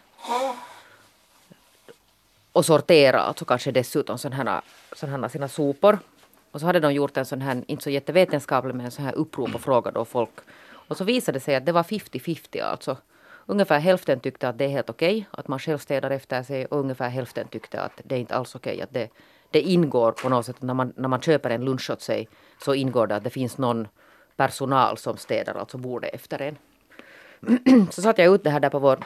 [2.55, 4.61] och sortera, alltså kanske dessutom sådana
[4.95, 5.99] sådana här sina sopor.
[6.55, 9.15] Och så hade de gjort en sån här, inte så jättevetenskaplig, men en sån här
[9.15, 10.29] upprop och frågade då folk.
[10.87, 12.97] Och så visade det sig att det var 50-50 alltså.
[13.45, 16.79] Ungefär hälften tyckte att det är helt okej att man själv städar efter sig och
[16.79, 19.09] ungefär hälften tyckte att det är inte alls okej att det,
[19.51, 22.27] det ingår på något sätt när man, när man köper en lunch åt sig
[22.61, 23.87] så ingår det att det finns någon
[24.35, 26.57] personal som städar alltså bordet efter en.
[27.91, 28.99] så satte jag ut det här där på vår,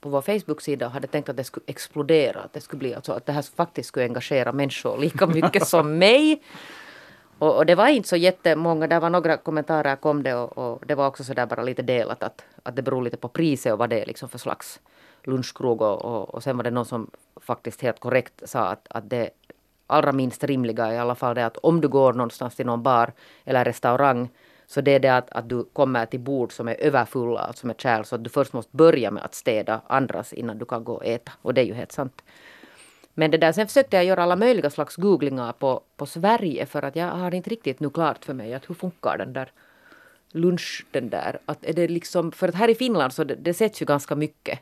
[0.00, 2.40] på vår Facebook-sida och hade tänkt att det skulle explodera.
[2.40, 5.98] Att det skulle bli alltså att det här faktiskt skulle engagera människor lika mycket som
[5.98, 6.42] mig.
[7.38, 10.86] Och, och det var inte så jättemånga, det var några kommentarer kom det och, och
[10.86, 13.78] det var också sådär bara lite delat att, att det beror lite på priset och
[13.78, 14.80] vad det är liksom för slags
[15.24, 19.10] lunchkrog och, och, och sen var det någon som faktiskt helt korrekt sa att, att
[19.10, 19.30] det
[19.86, 22.82] allra minst rimliga är i alla fall det att om du går någonstans till någon
[22.82, 23.12] bar
[23.44, 24.28] eller restaurang
[24.66, 27.80] så det är det att, att du kommer till bord som är överfulla, alltså med
[27.80, 30.92] kärl, så att du först måste börja med att städa andras innan du kan gå
[30.92, 31.32] och äta.
[31.42, 32.22] Och det är ju helt sant.
[33.18, 36.82] Men det där, sen försökte jag göra alla möjliga slags googlingar på, på Sverige för
[36.82, 39.50] att jag har inte riktigt nu klart för mig att hur funkar den där
[40.32, 43.54] lunch, den där, att är det liksom, för att här i Finland så det, det
[43.54, 44.58] sätts ju ganska mycket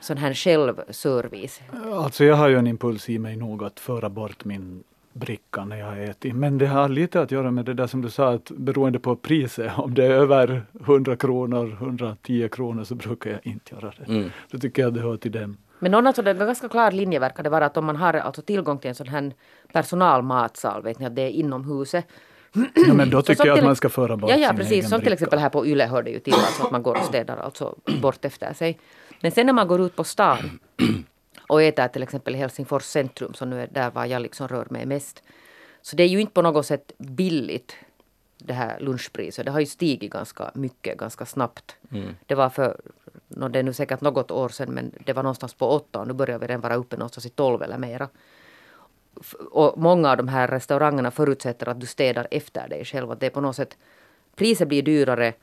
[0.00, 1.60] sån här självservice.
[1.92, 5.76] Alltså jag har ju en impuls i mig nog att föra bort min bricka när
[5.76, 6.34] jag ätit.
[6.34, 9.16] Men det har lite att göra med det där som du sa, att beroende på
[9.16, 14.12] priset, om det är över 100 kronor, 110 kronor så brukar jag inte göra det.
[14.12, 14.30] Mm.
[14.50, 15.56] Då tycker jag det hör till dem.
[15.80, 18.14] Men någon alltså, det var ganska klar linje verkar det vara att om man har
[18.14, 19.32] alltså tillgång till en sån här
[19.72, 22.06] personalmatsal, vet ni att det är inom huset.
[22.86, 24.72] Ja, men då Så tycker jag att man ska föra bort Ja, ja sin precis.
[24.72, 26.96] egen Som till exempel här på Yle hör det ju till alltså att man går
[26.98, 28.78] och städar alltså bort efter sig.
[29.20, 30.58] Men sen när man går ut på stan
[31.48, 34.66] och äter till exempel i Helsingfors centrum, som nu är där var jag liksom rör
[34.70, 35.22] mig mest.
[35.82, 37.76] Så det är ju inte på något sätt billigt
[38.38, 39.44] det här lunchpriset.
[39.44, 41.76] Det har ju stigit ganska mycket, ganska snabbt.
[42.26, 42.80] Det var för,
[43.30, 46.06] nå, det är nu säkert något år sedan, men det var någonstans på åtta och
[46.06, 48.08] nu börjar vi redan vara uppe någonstans i tolv eller mera.
[49.50, 53.10] Och många av de här restaurangerna förutsätter att du städar efter dig själv.
[53.10, 53.76] Att det är på något sätt,
[54.36, 55.34] priset blir dyrare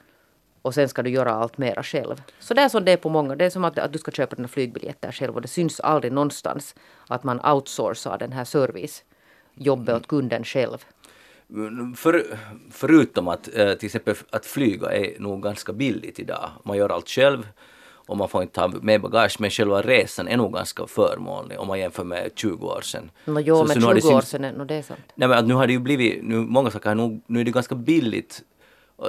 [0.62, 2.22] och sen ska du göra allt mera själv.
[2.40, 3.36] Så det är som det är på många.
[3.36, 6.14] Det är som att, att du ska köpa dina flygbiljetter själv och det syns aldrig
[6.14, 6.76] någonstans
[7.08, 10.78] att man outsourcar den här servicejobbet åt kunden själv.
[11.96, 12.38] För,
[12.72, 16.50] förutom att eh, till exempel att flyga är nog ganska billigt idag.
[16.64, 17.48] Man gör allt själv
[18.08, 21.68] och man får inte ta med bagage men själva resan är nog ganska förmånlig om
[21.68, 23.12] man jämför med 20 år sedan.
[23.26, 24.82] Nå, jo, Så- men så nu har det 20 år sedan, är- nå, det är
[24.82, 25.00] sant.
[25.16, 27.52] Nej men nu har det ju blivit, nu, många saker har nog, nu är det
[27.52, 28.42] ganska billigt.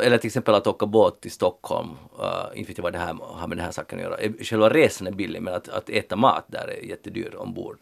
[0.02, 1.88] Eller till exempel att åka båt till Stockholm,
[2.20, 4.16] uh, inte vet jag vad det här har med den här saken att göra.
[4.42, 7.76] Själva resan är billig men att, att äta mat där är jättedyr ombord.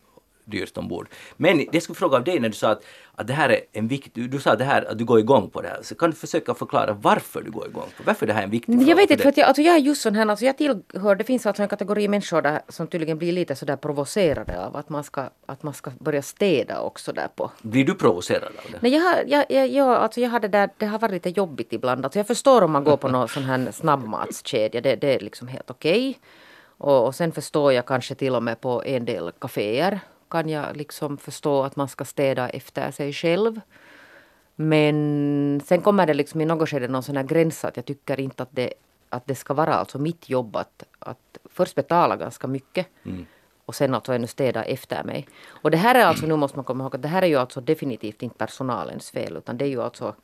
[0.48, 1.08] Dyrt ombord.
[1.36, 3.60] Men det skulle jag fråga av dig när du sa att, att det här är
[3.72, 5.78] en viktig, du, sa det här, att du går igång på det här.
[5.82, 8.50] Så kan du försöka förklara varför du går igång på Varför det här är en
[8.50, 10.44] viktig fråga Jag vet inte, för att jag, alltså jag är just sån här, alltså
[10.44, 14.66] jag tillhör, det finns alltså en kategori människor där, som tydligen blir lite sådär provocerade
[14.66, 17.50] av att man ska, att man ska börja städa också där på.
[17.62, 18.78] Blir du provocerad av det?
[18.80, 21.30] Nej, jag har, jag, jag, jag, alltså jag har det där, det har varit lite
[21.30, 22.04] jobbigt ibland.
[22.04, 25.48] Alltså jag förstår om man går på någon sån här snabbmatskedja, det, det är liksom
[25.48, 26.18] helt okej.
[26.78, 30.76] Och, och sen förstår jag kanske till och med på en del kaféer kan jag
[30.76, 33.60] liksom förstå att man ska städa efter sig själv.
[34.56, 38.20] Men sen kommer det liksom i något skede någon sån här gräns att jag tycker
[38.20, 38.72] inte att det,
[39.08, 42.86] att det ska vara alltså mitt jobb att, att först betala ganska mycket
[43.66, 45.28] och sen alltså ännu städa efter mig.
[45.46, 47.36] Och det här är alltså, nu måste man komma ihåg att det här är ju
[47.36, 50.14] alltså definitivt inte personalens fel utan det är ju alltså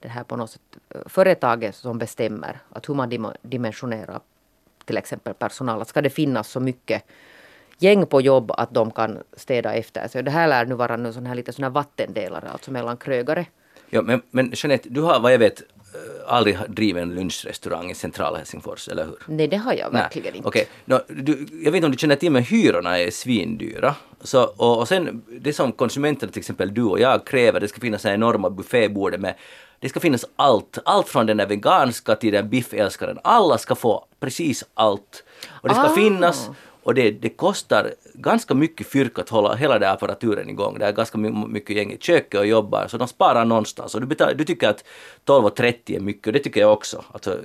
[0.00, 4.20] det här på något sätt eh, företaget som bestämmer att hur man dim- dimensionerar
[4.84, 5.82] till exempel personal.
[5.82, 7.02] Att ska det finnas så mycket
[7.78, 10.22] gäng på jobb att de kan städa efter sig.
[10.22, 13.46] Det här lär nu vara nu sån här lite sån här vattendelare alltså mellan krögare.
[13.90, 15.66] Ja, men, men Jeanette, du har vad jag vet eh,
[16.34, 19.16] aldrig drivit en lunchrestaurang i centrala Helsingfors, eller hur?
[19.26, 20.48] Nej, det har jag Nej, verkligen inte.
[20.48, 20.68] Okej,
[21.08, 23.94] du, jag vet inte om du känner till men hyrorna är svindyra.
[24.20, 27.80] Så, och, och sen det som konsumenterna, till exempel du och jag, kräver, det ska
[27.80, 29.34] finnas en enorma buffébord med
[29.80, 33.18] det ska finnas allt, allt från den där veganska till den biffälskaren.
[33.24, 35.24] Alla ska få precis allt.
[35.50, 35.94] Och det ska Ah.
[35.94, 36.50] finnas
[36.86, 40.78] och det, det kostar ganska mycket fyrk att hålla hela den här apparaturen igång.
[40.78, 43.94] Det är ganska mycket gäng i köket och jobbar, så de sparar någonstans.
[43.94, 44.84] Och du, betalar, du tycker att
[45.24, 47.04] 12,30 är mycket, och det tycker jag också.
[47.12, 47.38] Alltså,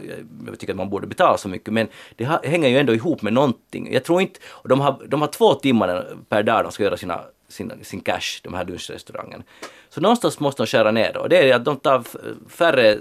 [0.47, 3.33] jag- tycker att man borde betala så mycket, men det hänger ju ändå ihop med
[3.33, 3.93] någonting.
[3.93, 4.39] Jag tror inte...
[4.49, 7.99] Och de har, de har två timmar per dag de ska göra sina, sin, sin
[8.01, 9.43] cash, de här lunchrestaurangen.
[9.89, 12.03] Så någonstans måste de skära ner och det är att de tar
[12.49, 12.97] färre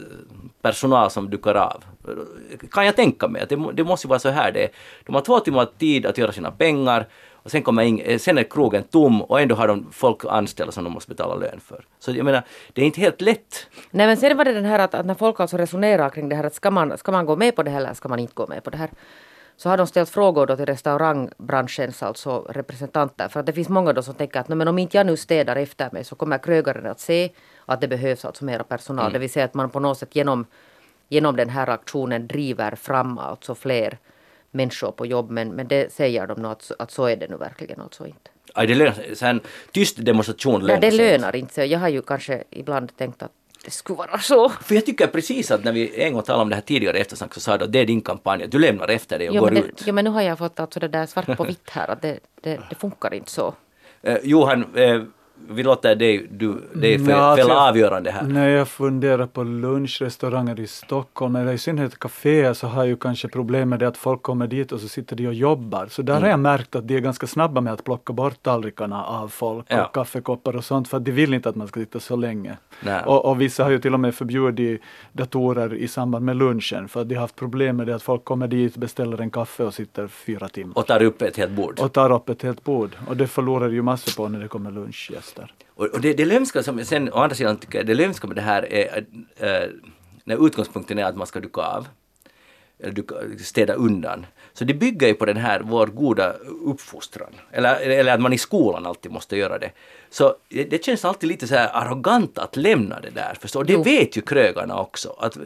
[0.63, 1.85] personal som dukar av.
[2.71, 4.71] Kan jag tänka mig att det, det måste vara så här det är.
[5.07, 7.09] De har två timmar tid att göra sina pengar
[7.43, 10.73] och sen, kommer ing, eh, sen är krogen tom och ändå har de folk anställda
[10.73, 11.85] som de måste betala lön för.
[11.99, 12.43] Så jag menar,
[12.73, 13.67] det är inte helt lätt.
[13.91, 16.37] Nej men sen var det den här att, att när folk alltså resonerar kring det
[16.37, 18.35] här att ska man, ska man gå med på det här eller ska man inte
[18.35, 18.91] gå med på det här.
[19.57, 23.29] Så har de ställt frågor då till restaurangbranschens alltså representanter.
[23.29, 25.17] För att det finns många då som tänker att "Nej, men om inte jag nu
[25.17, 27.31] städar efter mig så kommer krögaren att se
[27.71, 29.13] att det behövs alltså mera personal.
[29.13, 30.47] Det vill säga att man på något sätt genom,
[31.09, 33.99] genom den här aktionen driver fram alltså fler
[34.51, 35.31] människor på jobb.
[35.31, 38.31] Men, men det säger de nu att, att så är det nu verkligen alltså inte.
[38.55, 39.17] Aj, det lönar sig.
[39.17, 39.41] Så en
[39.73, 41.19] tyst demonstration Nej, lönar det sig inte.
[41.19, 41.69] lönar inte sig.
[41.73, 43.33] Jag har ju kanske ibland tänkt att
[43.65, 44.49] det skulle vara så.
[44.49, 47.35] För jag tycker precis att när vi en gång talade om det här tidigare eftersnack
[47.35, 49.41] så sa du att det är din kampanj, att du lämnar efter dig och Jo
[49.43, 49.77] går men, ut.
[49.77, 52.03] det, jo men nu har jag fått alltså det där svart på vitt här att
[52.03, 53.55] det, det, det funkar inte så.
[54.03, 55.03] Eh, Johan, eh,
[55.49, 58.23] vi låter dig, du, dig Mm, för, ja, alltså fälla avgörande här.
[58.23, 62.97] När jag funderar på lunchrestauranger i Stockholm, eller i synnerhet kaféer, så har jag ju
[62.97, 65.87] kanske problem med det att folk kommer dit och så sitter de och jobbar.
[65.91, 66.31] Så där har Mm.
[66.31, 69.85] jag märkt att de är ganska snabba med att plocka bort tallrikarna av folk Ja.
[69.87, 72.57] och kaffekoppar och sånt, för att de vill inte att man ska sitta så länge.
[73.07, 74.81] Och, och vissa har ju till och med förbjudit
[75.13, 78.25] datorer i samband med lunchen, för att de har haft problem med det att folk
[78.25, 80.79] kommer dit, beställer en kaffe och sitter fyra timmar.
[80.79, 81.81] Och tar upp ett helt bord.
[81.81, 82.91] Och tar upp ett helt bord.
[83.09, 84.71] Och det förlorar ju massor på när det kommer
[85.39, 85.55] lunchgäster.
[85.69, 88.37] Och, och det, det lömska som, sen å andra sidan tycker jag, det lömska med
[88.37, 89.05] det här är
[89.37, 89.69] äh,
[90.25, 91.89] när utgångspunkten är att man ska duka av,
[92.79, 94.27] eller duka, städa undan.
[94.53, 96.33] Så det bygger ju på den här vår goda
[96.67, 97.33] uppfostran.
[97.53, 99.71] Eller, eller att man i skolan alltid måste göra det.
[100.11, 103.37] Så det, det känns alltid lite så arrogant att lämna det där.
[103.41, 103.65] Förstår?
[103.65, 103.83] Det Jo.
[103.83, 105.17] vet ju krögarna också.
[105.19, 105.37] Att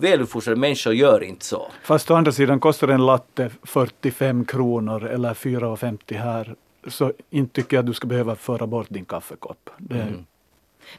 [0.00, 1.68] väluppfostrade människor gör inte så.
[1.82, 6.54] Fast å andra sidan kostar en latte 45 kronor eller 4,50 här.
[6.88, 9.70] Så inte tycker jag att du ska behöva föra bort din kaffekopp.
[9.78, 10.12] Det,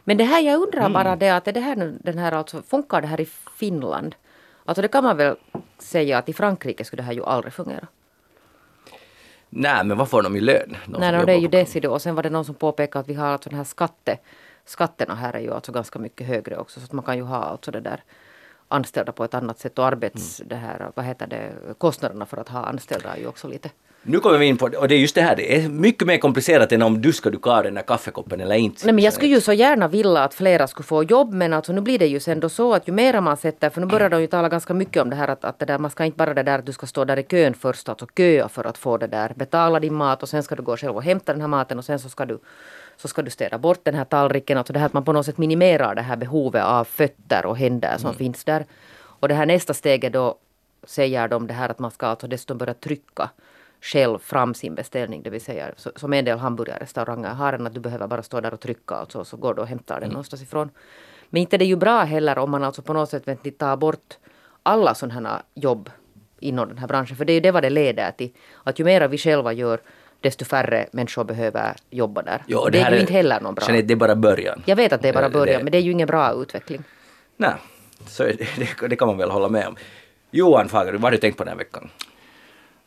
[0.04, 3.02] Men det här jag undrar bara det att är det här, den här alltså, funkar
[3.02, 3.26] det här i
[3.58, 4.16] Finland?
[4.66, 5.36] Alltså det kan man väl
[5.78, 7.88] säga att i Frankrike skulle det här ju aldrig fungera.
[9.50, 10.78] Nej, men vad får de i lön?
[10.86, 13.10] De Nej, no, det är ju Desido och sen var det någon som påpekade att
[13.10, 14.18] vi har alltså den här skatte,
[14.66, 17.38] skatterna här är ju alltså ganska mycket högre också så att man kan ju ha
[17.38, 18.04] alltså det där
[18.68, 22.50] anställda på ett annat sätt och arbets, det här, vad heter det, kostnaderna för att
[22.50, 23.70] ha anställda är ju också lite
[24.10, 26.18] Nu kommer vi in på, och det är just det här, det är mycket mer
[26.18, 28.86] komplicerat än om du ska duka av den där kaffekoppen eller inte.
[28.86, 31.74] Nej men jag skulle ju så gärna vilja att flera skulle få jobb men alltså
[31.74, 34.10] nu blir det ju sen då så att ju mera man sätter, för nu börjar
[34.10, 36.18] de ju tala ganska mycket om det här att, att det där, man ska inte
[36.18, 38.78] bara det där att du ska stå där i kön först, alltså köa för att
[38.78, 41.42] få det där, betala din mat och sen ska du gå själv och hämta den
[41.42, 42.40] här maten och sen så ska du
[42.98, 45.26] så ska du städa bort den här tallriken, alltså det här att man på något
[45.26, 48.66] sätt minimerar det här behovet av fötter och händer som finns där.
[49.20, 50.36] Och det här nästa steget då
[50.84, 53.30] säger de det här att man ska alltså dessutom börja trycka
[53.88, 55.66] själv fram sin beställning, det vill säga
[55.96, 59.26] som en del hamburgerrestauranger har en att du behöver bara stå där och trycka alltså,
[59.26, 60.70] så går du och hämtar den någonstans ifrån.
[61.30, 63.78] Men inte det är ju bra heller om man alltså på något sätt vet tar
[63.78, 64.18] bort
[64.64, 65.90] alla sådana här jobb
[66.40, 68.30] inom den här branschen, för det är ju det vad det leder till.
[68.64, 69.80] Att ju mera vi själva gör,
[70.22, 72.44] desto färre människor behöver jobba där.
[72.48, 73.66] Jo, Och det, här är ju inte heller någon bra.
[73.68, 74.64] Jeanette, det är bara början.
[74.66, 76.34] Jag vet att det är bara Det- början, det- men det är ju ingen bra
[76.34, 76.84] utveckling.
[77.38, 77.54] Nej,
[78.08, 79.76] så det, det, det kan man väl hålla med om.
[80.32, 81.90] Johan Fagerud, vad har du tänkt på den här veckan?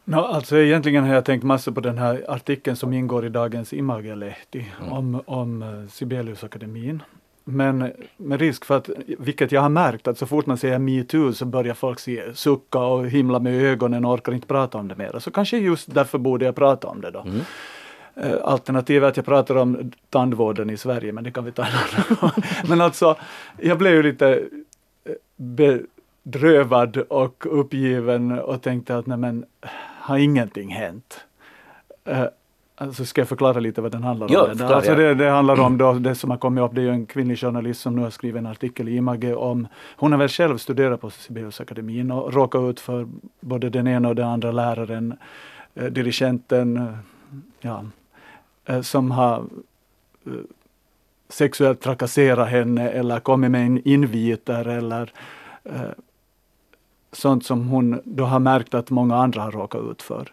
[0.04, 3.72] No, alltså egentligen har jag tänkt massor på den här artikeln som ingår i dagens
[3.72, 7.02] Imagelehti om, om eh, Sibeliusakademin.
[7.44, 11.32] Men med risk för att, vilket jag har märkt, att så fort man säger metoo
[11.32, 14.96] så börjar folk se, sucka och himla med ögonen och orkar inte prata om det
[14.96, 15.18] mer.
[15.18, 17.24] Så kanske just därför borde jag prata om det då.
[18.14, 21.72] Eh, Alternativet att jag pratar om tandvården i Sverige, men det kan vi ta en
[21.72, 22.30] annan.
[22.68, 23.16] Men alltså,
[23.58, 24.44] jag blev ju lite
[25.04, 29.44] eh, bedrövad och uppgiven och tänkte att nej men,
[30.10, 31.20] har ingenting hänt?
[32.04, 32.24] Eh,
[32.74, 34.32] Alltså ska jag förklara lite vad den handlar om?
[34.32, 36.82] Ja, Det- förklara, alltså det, det handlar om då, det som har kommit upp, det
[36.82, 40.18] är en kvinnlig journalist som nu har skrivit en artikel i Image om, hon har
[40.18, 43.08] väl själv studerat på Sibeliusakademin och råkat ut för
[43.40, 45.16] både den ena och den andra läraren,
[45.74, 46.84] eh, dirigenten, eh,
[47.60, 47.84] ja,
[48.64, 49.36] eh, som har
[50.26, 50.32] eh,
[51.28, 55.12] sexuellt trakasserat henne eller kommit med en inviter eller
[55.64, 55.80] eh,
[57.12, 60.32] sånt som hon då har märkt att många andra har råkat ut för.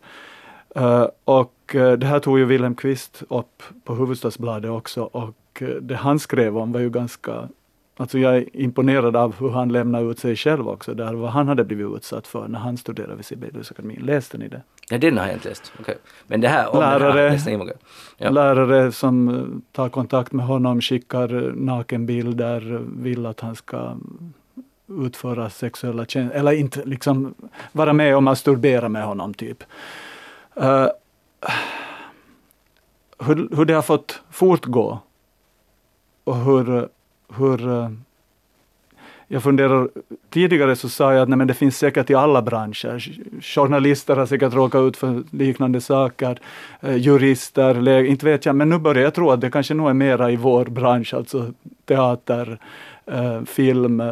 [0.76, 5.68] Eh, och eh, det här tog ju Wilhelm Kvist upp på Hufvudstadsbladet också och eh,
[5.68, 7.48] det han skrev om var ju ganska
[8.00, 11.48] Alltså jag är imponerad av hur han lämnade ut sig själv också, där vad han
[11.48, 14.00] hade blivit utsatt för när han studerade vid Sibeliusakademin.
[14.06, 14.62] Läste ni det?
[14.90, 15.72] Ja, den har jag inte läst.
[15.80, 15.98] Okej.
[16.28, 17.40] Men det här om här, Lärare.
[17.46, 17.78] jag inte.
[18.18, 18.30] Ja.
[18.30, 23.96] Lärare som tar kontakt med honom, skickar nakenbilder, vill att han ska
[24.90, 27.34] utföra sexuella tjänster, eller inte liksom
[27.72, 29.64] vara med och masturbera med honom typ.
[30.62, 30.88] Uh,
[33.20, 35.00] hur, hur det har fått fortgå
[36.24, 36.88] och hur,
[37.38, 37.90] hur eh,
[39.28, 39.90] jag funderar,
[40.30, 43.12] tidigare så sa jag att nej, men det finns säkert i alla branscher.
[43.42, 46.40] Journalister har säkert råkat ut för liknande saker,
[46.82, 49.94] eh, jurister, inte vet jag, men nu börjar jag tro att det kanske nog är
[49.94, 51.54] mera i vår bransch, alltså
[51.86, 52.60] teater,
[53.46, 54.04] film,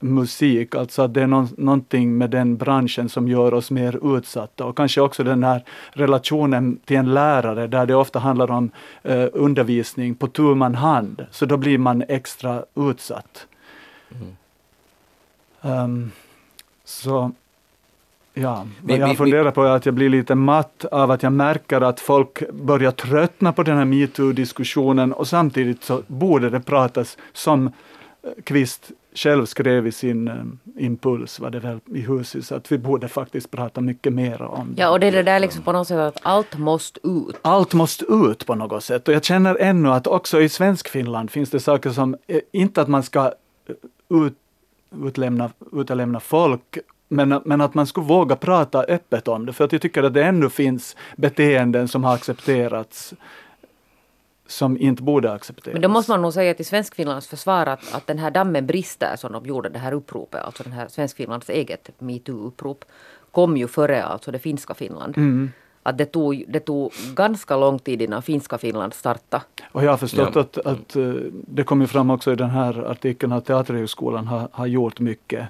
[0.00, 4.64] musik, alltså att det är någon, någonting med den branschen som gör oss mer utsatta.
[4.64, 8.70] Och kanske också den här relationen till en lärare där det ofta handlar om
[9.02, 13.46] eh, undervisning på tu man hand, så då blir man extra utsatt.
[15.62, 16.10] Ehm,
[16.84, 17.32] så
[18.34, 22.00] ja, Vi- jag funderar på att jag blir lite matt av att jag märker att
[22.00, 25.12] folk börjar tröttna på den här metoo-diskussionen.
[25.12, 27.72] Och samtidigt så borde det pratas som eh,
[28.44, 33.08] Kvist själv skrev i sin eh, impuls, var det väl i Hushuset, att vi borde
[33.08, 34.82] faktiskt prata mycket mer om det.
[34.82, 37.36] Ja, och det är det där liksom på något sätt att allt måste ut.
[37.42, 41.30] Allt måste ut på något sätt och jag känner ännu att också i svensk Finland
[41.30, 43.24] finns det saker som, eh, inte att man ska
[43.66, 43.74] eh,
[44.26, 44.34] ut,
[45.04, 46.78] utlämna, utelämna folk
[47.12, 50.14] men, men att man skulle våga prata öppet om det, för att jag tycker att
[50.14, 53.14] det ännu finns beteenden som har accepterats
[54.50, 55.72] som inte borde accepteras.
[55.72, 59.16] Men då måste man nog säga till Svenskfinlands försvar att, att den här dammen brister
[59.16, 62.84] som de gjorde det här uppropet, alltså den här Svenskfinlands eget metoo-upprop,
[63.30, 65.16] kom ju före alltså det finska Finland.
[65.16, 65.50] Mm.
[65.82, 69.42] Att det tog, det tog ganska lång tid innan finska Finland startade.
[69.72, 70.40] Och jag har förstått Ja.
[70.40, 74.48] att, att eh, det kom ju fram också i den här artikeln att Teaterhögskolan har,
[74.52, 75.48] har gjort mycket,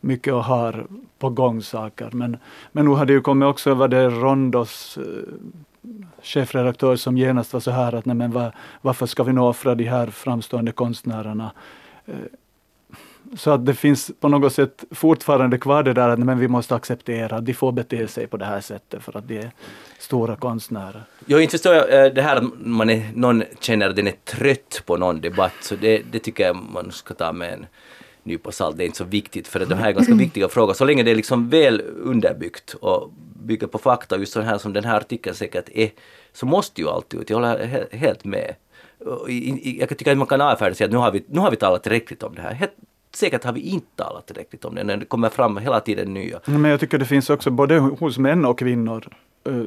[0.00, 0.86] mycket och har
[1.18, 2.10] på gång saker.
[2.12, 2.36] Men,
[2.72, 5.04] men nu har det ju kommit också, var det Rondos eh,
[6.22, 9.74] chefredaktör som genast var så här att nej men var, varför ska vi nu offra
[9.74, 11.52] de här framstående konstnärerna?
[12.06, 12.14] Eh,
[13.36, 16.74] så att det finns på något sätt fortfarande kvar det där att men vi måste
[16.74, 19.50] acceptera att de får bete sig på det här sättet för att de är
[19.98, 21.02] stora konstnärer.
[21.26, 24.14] Jo, inte förstår jag eh, det här att man är, någon känner att den är
[24.24, 27.66] trött på någon debatt, så det, det tycker jag man ska ta med en
[28.28, 28.76] nypa salt.
[28.76, 30.74] Det är inte så viktigt, för att här är ganska viktiga frågor.
[30.74, 33.10] Så länge det är liksom väl underbyggt och
[33.42, 35.90] bygger på fakta, just så här som den här artikeln säkert är,
[36.32, 37.30] så måste ju allt ut.
[37.30, 38.54] Jag håller helt med.
[39.78, 41.82] Jag tycker att man kan avfärda sig, att nu har vi, nu har vi talat
[41.82, 42.54] tillräckligt om det här.
[42.54, 42.72] Helt,
[43.14, 46.40] säkert har vi inte talat tillräckligt om det, när det kommer fram hela tiden nya.
[46.44, 49.08] Men jag tycker det finns också både hos män och kvinnor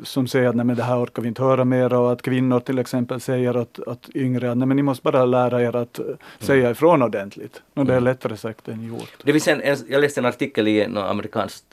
[0.03, 2.59] som säger att nej, men det här orkar vi inte höra mer och att kvinnor
[2.59, 5.99] till exempel säger att, att yngre att nej, men ni måste bara lära er att
[5.99, 6.05] eh,
[6.39, 7.61] säga ifrån ordentligt.
[7.73, 9.13] Och det är lättare sagt än gjort.
[9.23, 11.63] Det finns en, en, jag läste en artikel i en amerikansk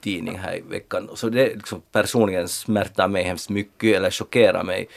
[0.00, 4.88] tidning här i veckan, så det liksom personligen smärtar mig hemskt mycket eller chockerar mig.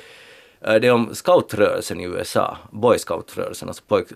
[0.61, 4.07] Eh, Det är om scoutrörelsen i USA, boy scoutrörelsen, alltså pojk...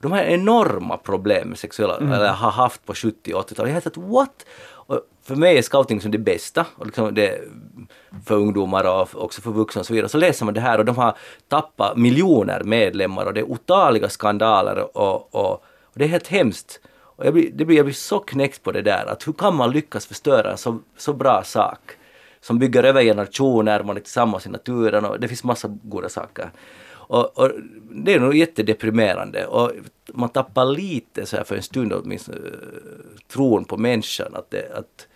[0.00, 3.70] De har enorma problem med sexuella, eller har haft på 70 och 80-talet.
[3.70, 4.46] Jag har tänkt what?
[4.86, 7.40] Och för mig är scouting som det bästa, och liksom det,
[8.24, 10.08] för ungdomar och också för vuxna och så vidare.
[10.08, 11.16] Så läser man det här och de har
[11.48, 16.80] tappat miljoner medlemmar och det är otaliga skandaler och, och, och det är helt hemskt.
[17.22, 19.56] Och jag blir, det blir, jag blir så knäckt på det där, att hur kan
[19.56, 21.78] man lyckas förstöra en så, så bra sak?
[22.40, 26.50] Som bygger över generationer, man är tillsammans i naturen och det finns massa goda saker.
[27.08, 27.50] Och, och
[27.90, 29.72] det är nog jättedeprimerande och
[30.06, 34.72] man tappar lite så här för en stund åtminstone eh, tron på människan att det,
[34.74, 35.08] att,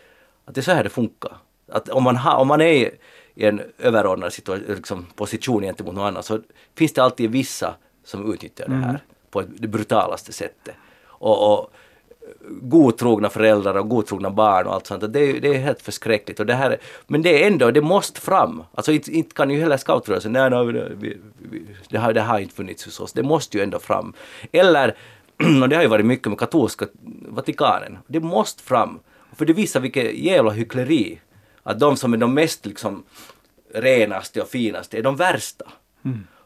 [0.44, 1.36] att det är så här det funkar.
[1.68, 2.90] Att om man, har, om man är
[3.34, 6.40] i en överordnad situation, liksom position gentemot någon annan så
[6.74, 7.74] finns det alltid vissa
[8.04, 10.74] som utnyttjar det här på det brutalaste sättet.
[11.06, 11.70] Och, och
[12.50, 15.12] godtrogna föräldrar och godtrogna barn och allt sånt.
[15.12, 16.40] Det är, det är helt förskräckligt.
[16.40, 18.62] Och det här, är- men det är ändå, det måste fram.
[18.74, 21.16] Alltså inte, inte kan ju heller scoutrörelsen, nej, nej, vi,
[21.50, 23.12] vi, det, har, det har inte funnits hos oss.
[23.12, 24.12] Det måste ju ändå fram.
[24.52, 24.96] Eller,
[25.62, 26.86] och det har ju varit mycket med katolska
[27.28, 28.98] Vatikanen, det måste fram.
[29.36, 31.20] För det visar vilket jävla hyckleri.
[31.62, 33.04] Att de som är de mest liksom
[33.74, 35.64] renaste och finaste är de värsta.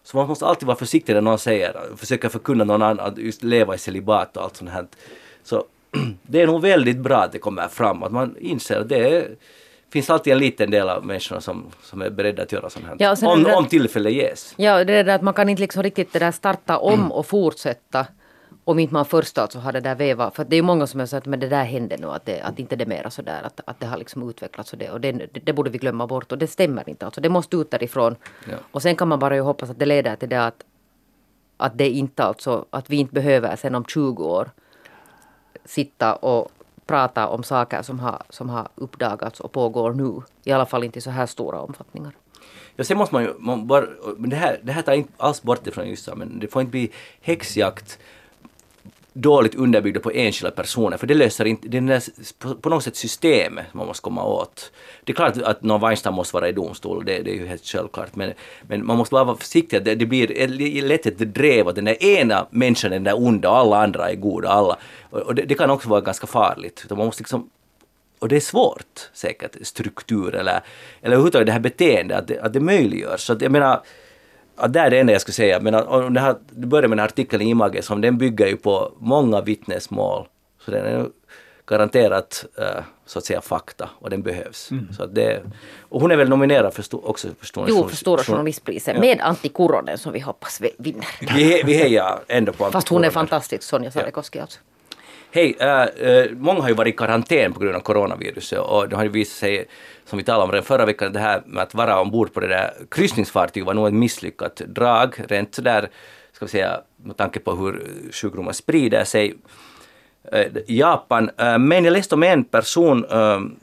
[0.02, 3.42] Så man måste alltid vara försiktig när någon säger, försöka förkunna någon annan att just
[3.42, 4.86] leva i celibat och allt sånt här.
[5.42, 5.64] Så
[6.22, 9.28] det är nog väldigt bra att det kommer fram, att man inser att det är,
[9.92, 12.96] finns alltid en liten del av människorna som, som är beredda att göra sånt här.
[12.98, 14.54] Ja, om, det- om tillfälle ges.
[14.56, 17.12] Ja, det är det att man kan inte liksom riktigt det där starta om Mm.
[17.12, 18.06] och fortsätta
[18.64, 20.36] om inte man först alltså har det där vevat.
[20.36, 22.24] För det är ju många som har sagt att men det där hände nu, att,
[22.26, 24.90] det, att inte det är mera sådär, att, att det har liksom utvecklats och det,
[24.90, 27.04] och det, det, det borde vi glömma bort och det stämmer inte.
[27.04, 28.16] Alltså det måste ut därifrån.
[28.50, 28.56] Ja.
[28.70, 30.64] Och sen kan man bara ju hoppas att det leder till det att,
[31.56, 34.50] att det inte alltså, att vi inte behöver sen om 20 år
[35.64, 36.50] sitta och
[36.86, 40.22] prata om saker som har, som har uppdagats och pågår nu.
[40.44, 42.12] I alla fall inte i så här stora omfattningar.
[42.76, 43.84] Ja, sen måste man ju, man bara,
[44.16, 46.62] men det här, det här tar inte alls bort det från just men det får
[46.62, 47.98] inte bli häxjakt
[49.12, 53.66] dåligt underbyggda på enskilda personer, för det löser inte, det är på, något sätt systemet
[53.72, 54.72] man måste komma åt.
[55.04, 57.66] Det är klart att någon Weinstein måste vara i domstol, det, det är ju helt
[57.66, 58.32] självklart, men,
[58.68, 61.84] men man måste bara vara försiktig, att det, det blir lätt ett drev att den
[61.84, 64.76] där ena människan är den där onda och alla andra är goda, alla.
[65.10, 67.50] Och, det, det kan också vara ganska farligt, utan man måste liksom
[68.20, 70.60] och det är svårt säkert, struktur eller,
[71.02, 73.20] eller överhuvudtaget det här beteendet, att det, att det möjliggörs.
[73.20, 73.80] Så att jag menar,
[74.60, 75.60] att det är det enda jag skulle säga.
[75.60, 78.46] Men om det, här, det börjar med den här artikeln i Image, som den bygger
[78.46, 80.26] ju på många vittnesmål.
[80.64, 81.06] Så den är
[81.66, 84.70] garanterat eh, så att säga fakta och den behövs.
[84.96, 85.42] Så att det,
[85.88, 88.94] och hon är väl nominerad för sto, också för Stora, Jo, för Stora journalist- journalistpriset
[88.94, 89.00] Ja.
[89.00, 91.06] med Antti Kuronen som vi hoppas vi vinner.
[91.36, 93.12] Vi, vi hejar ändå på Fast hon är Kuronen.
[93.12, 94.60] fantastisk, Sonja Sadekoski alltså.
[95.32, 98.96] Hej, äh, äh, många har ju varit i karantän på grund av coronaviruset och det
[98.96, 99.66] har ju visat sig,
[100.04, 102.48] som vi talade om redan förra veckan, det här med att vara ombord på det
[102.48, 105.88] där kryssningsfartyget var nog ett misslyckat drag, rent sådär,
[106.32, 109.34] ska vi säga, med tanke på hur sjukdomar sprider sig.
[110.32, 111.30] eh, Japan.
[111.38, 113.06] Äh, men jag läste om en person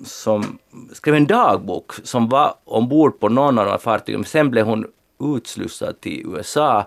[0.06, 0.58] som
[0.94, 4.26] skrev en dagbok som var ombord på någon av de här fartygen.
[4.26, 4.86] Sen blev hon
[5.36, 6.86] utslussad till USA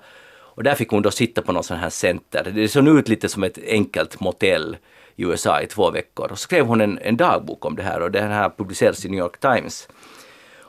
[0.55, 2.53] och där fick hon då sitta på någon sån här center.
[2.55, 4.77] Det såg ut lite som ett enkelt motell
[5.17, 6.33] i USA i två veckor.
[6.33, 9.09] Och så skrev hon en, en dagbok om det här och den här publicerades i
[9.09, 9.89] New York Times.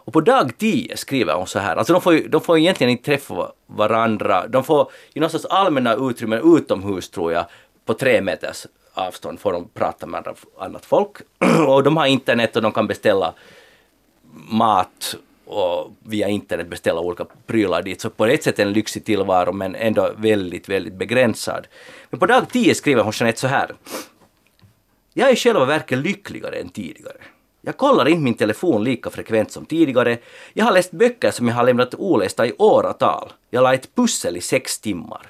[0.03, 2.91] Och på dag 10 skriver hon så här, alltså de får, ju, de får egentligen
[2.91, 7.45] inte träffa varandra, de får i någon sorts allmänna utrymmen utomhus tror jag,
[7.85, 11.17] på tre meters avstånd får de prata med andra, annat folk.
[11.67, 13.33] och de har internet och de kan beställa
[14.49, 15.15] mat
[15.45, 18.01] och via internet beställa olika prylar dit.
[18.01, 21.67] Så på ett sätt en lyxig tillvaro men ändå väldigt, väldigt begränsad.
[22.09, 23.75] Men på dag 10 skriver hon Jeanette så här.
[25.13, 27.17] Jag är i själva verket lyckligare än tidigare.
[27.61, 30.17] Jag kollar inte min telefon lika frekvent som tidigare.
[30.53, 33.31] Jag har läst böcker som jag har lämnat olästa i åratal.
[33.49, 35.27] Jag la ett pussel i sex timmar.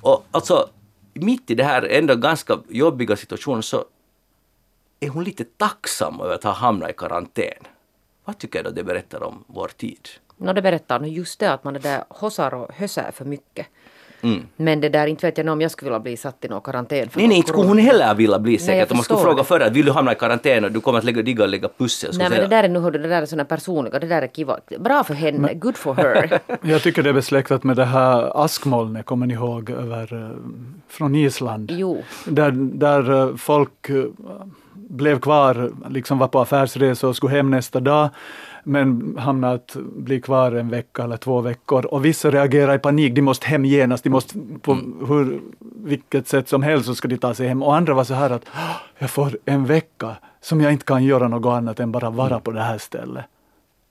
[0.00, 0.68] Och alltså,
[1.14, 3.84] mitt i det här ändå ganska jobbiga situationen så
[5.00, 7.62] är hon lite tacksam över att ha hamnat i karantän.
[8.26, 10.08] Vad tycker du det berättar om vår tid?
[10.36, 13.66] No, det berättar nog just det att man är där hossar och hösar för mycket.
[14.22, 14.46] Mm.
[14.56, 17.08] Men det där, inte vet jag om jag skulle vilja bli satt i någon karantän
[17.08, 18.78] för Nej, nej, inte skulle hon heller vilja bli säkert.
[18.78, 19.44] jag Om man skulle fråga det.
[19.44, 21.68] förr att vill du hamna i karantän och du kommer att lägga, digga och lägga
[21.78, 22.18] pussel.
[22.18, 24.26] Nej men det där är nu hördu, det där är såna personliga, det där är
[24.28, 24.58] kiva.
[24.78, 26.38] Bra för henne, good for her.
[26.62, 30.30] Jag tycker det är besläktat med det här askmolnet, kommer ni ihåg, över, eh,
[30.88, 31.70] från Island.
[31.74, 32.02] jo.
[32.26, 34.04] Där, där eh, folk eh,
[34.88, 38.08] blev kvar, liksom var på affärsresa och skulle hem nästa dag,
[38.64, 41.86] men hamnade att bli kvar en vecka eller två veckor.
[41.86, 44.74] Och vissa reagerar i panik, de måste hem genast, de måste på
[45.08, 45.40] hur,
[45.84, 47.62] vilket sätt som helst så ska de ta sig hem.
[47.62, 51.04] Och andra var så här att "Ah, jag får en vecka som jag inte kan
[51.04, 53.24] göra något annat än bara vara på det här stället.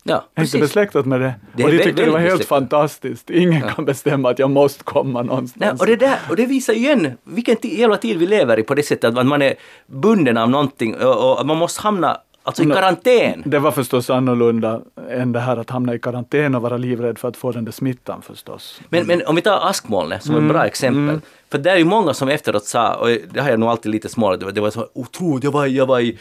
[0.07, 1.33] Ja, Är inte besläktat med det?
[1.55, 2.47] Det och de tyckte det var helt besläktat.
[2.59, 3.29] fantastiskt.
[3.29, 5.81] Ingen kan bestämma att jag måste komma Nej, någonstans.
[5.81, 8.75] och, det där, och det visar ju igen vilken jävla tid vi lever i på
[8.75, 9.53] det sättet att man är
[9.87, 13.43] bunden av någonting och, och man måste hamna alltså i karantän.
[13.45, 17.27] Det var förstås annorlunda än det här att hamna i karantän och vara livrädd för
[17.27, 18.81] att få den där smittan förstås.
[18.89, 21.21] Men, men om vi tar askmolnet som ett bra exempel.
[21.51, 24.09] För det är ju många som efteråt sa, och det har jag nog alltid lite
[24.09, 26.17] smålat det var så otroligt, jag var, jag var i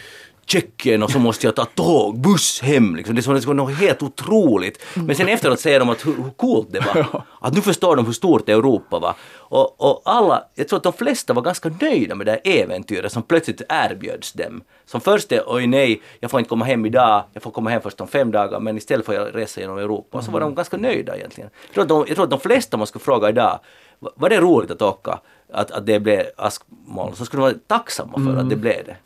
[0.47, 2.97] Tjeckien och så måste jag ta tåg, buss hem.
[2.97, 3.15] Liksom.
[3.15, 4.83] Det är som något helt otroligt.
[4.95, 7.23] Men sen efteråt säger de att hur, hur coolt det var.
[7.41, 9.15] Att nu förstår de hur stort Europa var.
[9.37, 13.13] Och, och alla, jag tror att de flesta var ganska nöjda med det här äventyret
[13.13, 14.63] som plötsligt erbjöds dem.
[14.87, 17.81] Som först är oj nej, jag får inte komma hem idag, jag får komma hem
[17.83, 20.19] först om fem dagar men istället får jag resa genom Europa.
[20.19, 21.51] Och så var de ganska nöjda egentligen.
[21.67, 23.59] Jag tror att de, jag tror att de flesta man skulle fråga idag,
[23.99, 25.19] "Va- var det roligt att åka?
[25.53, 27.17] Att, att det blev askmoln?
[27.17, 28.97] Så skulle de vara tacksamma för att det blev det.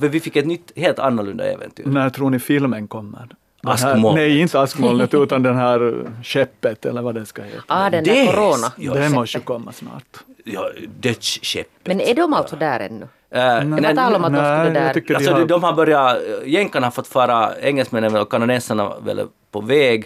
[0.00, 1.84] För vi fick ett nytt, helt annorlunda äventyr.
[1.86, 3.28] När tror ni filmen kommer?
[3.66, 4.14] Askmolnet.
[4.14, 7.62] Nej, inte askmolnet utan den här skeppet eller vad det ska heta.
[7.66, 8.72] Ah, den Det- där corona.
[8.76, 10.04] ja, det måste ju komma snart.
[10.44, 10.70] Ja,
[11.00, 11.86] dödsskeppet.
[11.86, 13.08] Men är de alltså där ännu?
[13.30, 15.02] Äh, Det var tal om att de Nej, skulle jag där.
[15.08, 19.60] de Alltså har- de har börjat, jänkarna har fått fara, engelsmännen och kanadensarna väl på
[19.60, 20.04] väg,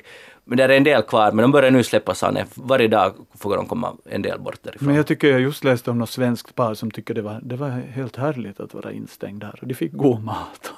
[0.49, 2.39] men det är en del kvar, men de börjar nu släppas an.
[2.55, 4.87] Varje dag får de komma en del bort därifrån.
[4.87, 7.57] Men jag tycker jag just läste om något svenskt par som tycker det var, det
[7.57, 9.59] var helt härligt att vara instängd där.
[9.63, 10.73] Och de fick god mat.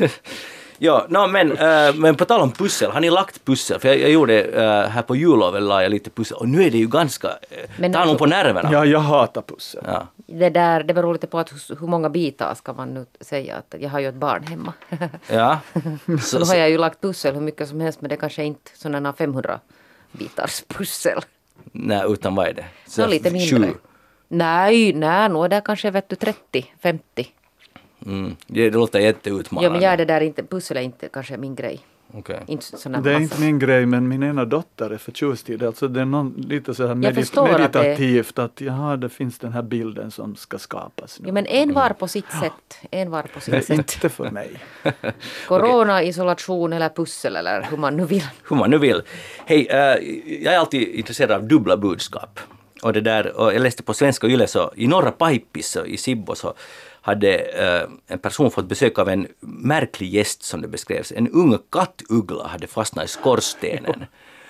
[0.78, 3.80] ja, no, men, äh, men på tal om pussel, har ni lagt pussel?
[3.80, 6.70] För jag, jag gjorde äh, här på julloven la jag lite pussel och nu är
[6.70, 8.68] det ju ganska, äh, Men tar nog på nerverna.
[8.72, 9.82] Ja, jag hatar pussel.
[9.86, 10.06] Ja.
[10.26, 13.56] Det, där, det beror lite på att hur, hur många bitar ska man nu säga.
[13.56, 14.72] Att jag har ju ett barn hemma.
[15.28, 15.58] Ja.
[16.04, 18.44] nu Så, har så, jag ju lagt pussel hur mycket som helst men det kanske
[18.44, 19.60] inte sådana 500
[20.12, 21.20] bitars pussel.
[21.72, 22.64] nej, utan vad är det?
[22.86, 23.72] Så Så lite mindre.
[24.28, 27.26] Nej, nej, nog är det kanske vet du 30, 50.
[28.06, 28.36] Mm.
[28.46, 29.66] Det, det låter jätteutmanande.
[29.66, 31.80] Ja men jag är det där inte, pussel är inte kanske min grej.
[32.16, 32.40] Okej.
[32.46, 33.22] Inte sån här Det är massa.
[33.22, 35.66] inte min grej, men min ena dotter är förtjust i det.
[35.66, 39.08] Alltså det är någon, lite så här medit- förstår att det- meditativt att, jaha, det
[39.08, 41.20] finns den här bilden som ska skapas.
[41.20, 41.24] nu.
[41.28, 42.78] Jo men en var på sitt sätt.
[42.90, 43.70] En var på sitt sätt.
[43.70, 44.50] inte för mig.
[45.48, 48.24] Corona, isolation eller pussel eller hur man nu vill.
[48.48, 49.02] hur man nu vill.
[49.46, 49.76] Hej, eh,
[50.44, 52.40] jag är alltid intresserad av dubbla budskap.
[52.82, 56.34] Och det där, och jag läste på svenska Yle så i norra Paippis i Sibbo
[56.34, 56.54] så
[57.04, 61.12] hade eh, en person fått besök av en märklig gäst som det beskrevs.
[61.12, 64.04] En ung kattuggla hade fastnat i skorstenen.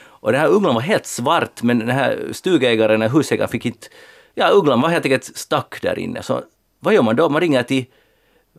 [0.05, 3.67] Och den här ugglan var helt svart men den här stugägaren, den här husägaren fick
[3.67, 3.87] inte...
[4.35, 6.23] Ja, ugglan var helt enkelt stack där inne.
[6.23, 6.43] Så
[6.81, 7.29] vad gör man då?
[7.29, 7.85] Man ringer till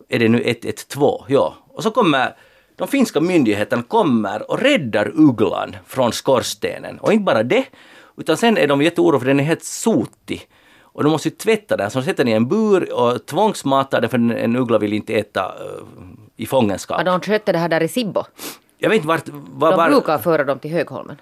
[0.10, 1.24] är det nu 112?
[1.28, 1.56] Ja.
[1.68, 2.36] Och så kommer
[2.76, 7.00] de finska myndigheterna kommer och räddar ugglan från skorstenen.
[7.00, 7.66] Och inte bara det,
[8.18, 10.48] utan sen är de jätteoroliga för den är helt sotig.
[10.96, 14.02] Och de måste ju tvätta den, så de sätter den i en bur och tvångsmatar
[14.02, 15.84] den för en, en uggla vill inte äta uh,
[16.38, 16.98] i fångenskap.
[16.98, 18.24] Ja, de skötte det här där i Sibbo.
[18.78, 19.28] Jag vet inte vart...
[19.30, 21.18] Var, De var, brukar föra dem till Högholmen.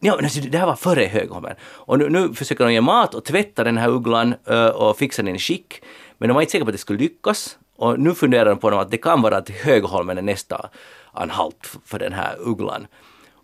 [0.00, 1.54] Ja, alltså, det här var före Högholmen.
[1.62, 5.22] Och nu, nu försöker de ge mat och tvätta den här ugglan ö, och fixa
[5.22, 5.82] den i skick.
[6.18, 7.58] Men de var inte säkra på att det skulle lyckas.
[7.76, 10.68] Och nu funderar de på att det kan vara att Högholmen är nästa
[11.12, 12.86] anhalt för den här ugglan.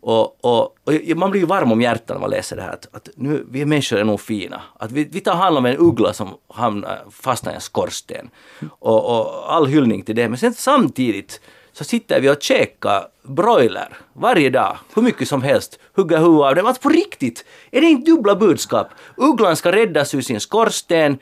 [0.00, 2.88] Och, och, och, man blir ju varm om hjärtat när man läser det här att,
[2.92, 4.60] att nu, vi människor är nog fina.
[4.78, 8.30] Att vi, vi tar hand om en uggla som hamnar, fastnar i en skorsten.
[8.68, 10.28] Och, och all hyllning till det.
[10.28, 11.40] Men sen samtidigt
[11.72, 16.54] så sitter vi och käkar broiler varje dag, hur mycket som helst, hugga huvudet av
[16.54, 16.66] dem.
[16.66, 18.88] Alltså på riktigt, är det inte dubbla budskap?
[19.16, 21.18] Ugglan ska räddas ur sin skorsten,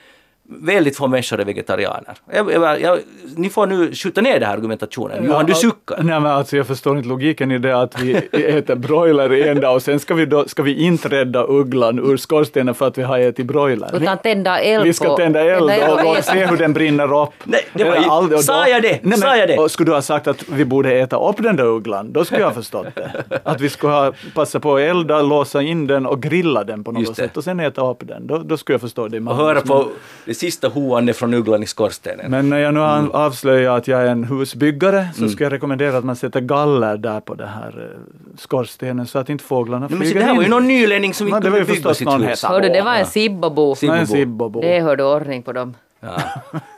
[0.49, 2.15] väldigt få människor är vegetarianer.
[2.35, 2.99] Jag, jag, jag,
[3.37, 5.25] ni får nu skjuta ner den här argumentationen.
[5.25, 5.97] Johan, du suckar.
[6.03, 9.75] Nej, men alltså, jag förstår inte logiken i det att vi äter broiler en dag
[9.75, 13.03] och sen ska vi, då, ska vi inte rädda ugglan ur skorstenen för att vi
[13.03, 13.91] har ätit broiler.
[14.03, 15.71] Utan tända eld Vi ska på- tända eld
[16.05, 17.31] och, och se hur den brinner upp.
[17.45, 18.89] Nej, det var Eller aldrig- sa jag det?
[18.89, 19.57] Nej, men, Sa jag det?
[19.59, 22.41] Och skulle du ha sagt att vi borde äta upp den där ugglan, då skulle
[22.41, 23.41] jag ha förstått det.
[23.45, 26.93] Att vi skulle ha passat på att elda, låsa in den och grilla den på
[26.93, 28.27] något sätt och sen äta upp den.
[28.27, 29.21] Då, då skulle jag förstå det.
[29.21, 29.89] Och höra på
[30.37, 32.31] sista hoande från ugglan i skorstenen.
[32.31, 35.31] Men när jag nu har avslöjat att jag är en husbyggare så Mm.
[35.31, 39.29] skulle jag rekommendera att man sätter galler där på den här eh, skorstenen så att
[39.29, 40.51] inte fåglarna Nej, men se, flyger det här var ju in.
[40.51, 42.45] någon nylänning som Men inte kunde bygga förstås sitt hus.
[42.45, 43.07] Hördu, det var en.
[43.07, 43.75] Sibbobo.
[43.75, 43.93] Sibbobo.
[43.93, 44.61] Nej, en Sibbobo.
[44.61, 45.75] Det hörde ordning på dem.
[46.07, 46.23] Ja.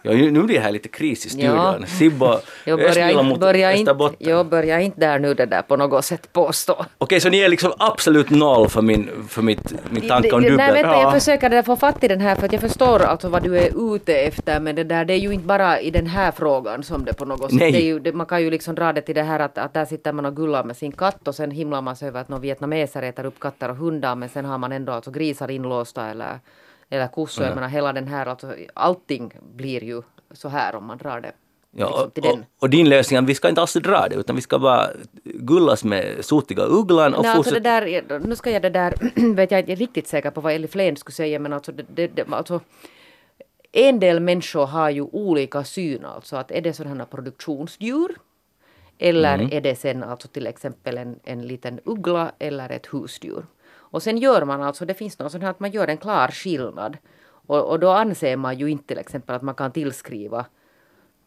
[0.03, 1.55] Ja, nu blir det här lite kris i studion.
[1.57, 1.87] Ja.
[1.87, 2.27] Sibbo,
[2.65, 6.05] Jag börjar, inte, mot börjar, inte, jag börjar inte där nu det där på något
[6.05, 6.85] sätt påstå.
[6.99, 10.57] Okej, så ni är liksom absolut noll för min, för mitt, min tanke om dubbel...
[10.57, 11.03] Nej, vänta, Ja.
[11.03, 13.59] jag försöker där få fatt i den här för att jag förstår alltså vad du
[13.59, 16.83] är ute efter men det där det är ju inte bara i den här frågan
[16.83, 19.15] som det på något sätt, det ju, det, man kan ju liksom dra det till
[19.15, 21.83] det här att, att där sitter man och gullar med sin katt och sen himlar
[21.83, 24.73] man sig över att någon vietnameser äter upp katter och hundar men sen har man
[24.73, 26.39] ändå alltså grisar inlåsta eller,
[26.91, 27.45] eller kossor.
[27.45, 31.33] Jag menar hela den här, alltså allting blir ju så här om man drar det
[31.71, 34.43] Ja, liksom och, och, och din lösning vi ska inte alls dra det utan vi
[34.43, 34.91] ska bara
[35.25, 38.19] gullas med sotiga ugglan och Nej, alltså det fortsätta...
[38.19, 38.95] där, nu ska jag det där,
[39.35, 42.07] vet jag inte riktigt säker på vad Ellie Flen skulle säga men alltså, det, det,
[42.07, 42.61] det, alltså
[43.73, 48.17] en del människor har ju olika syn alltså att är det sådana produktionsdjur
[48.99, 49.49] eller Mm.
[49.53, 53.45] är det sen alltså till exempel en, en liten uggla eller ett husdjur.
[53.91, 56.29] Och sen gör man alltså, det finns något sånt här att man gör en klar
[56.29, 56.97] skillnad.
[57.47, 60.47] Och, och då anser man ju inte till exempel att man kan tillskriva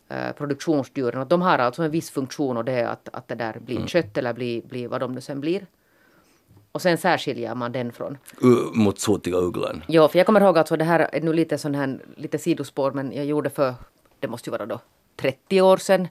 [0.10, 1.22] eh, produktionsdjuren.
[1.22, 3.76] Att de har alltså en viss funktion och det är att, att det där blir
[3.76, 3.88] Mm.
[3.88, 5.66] kött eller blir, blir vad de nu sen blir.
[6.72, 8.18] Och sen särskiljer man den från.
[8.74, 9.84] Mot sotiga ugglan.
[9.88, 12.92] Ja, för jag kommer ihåg alltså det här är nu lite sån här, lite sidospår
[12.92, 13.74] men jag gjorde för,
[14.20, 14.80] det måste ju vara då
[15.16, 16.08] 30 år sedan,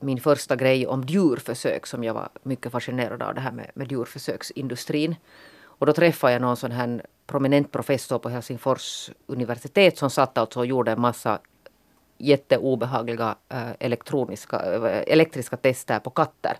[0.00, 3.92] min första grej om djurförsök som jag var mycket fascinerad av det här med, med
[3.92, 5.16] djurförsöksindustrin.
[5.62, 10.58] Och då träffade jag någon sån här prominent professor på Helsingfors universitet som satt alltså
[10.58, 11.38] och gjorde en massa
[12.18, 16.56] jätteobehagliga eh, elektroniska, eh, elektriska tester på katter.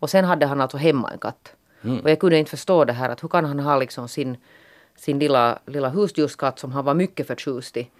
[0.00, 1.52] Och sen hade han alltså hemma en katt.
[2.02, 4.36] Och jag kunde inte förstå det här att hur kan han ha liksom sin,
[4.96, 7.90] sin lilla, lilla husdjurskatt som han var mycket förtjust i.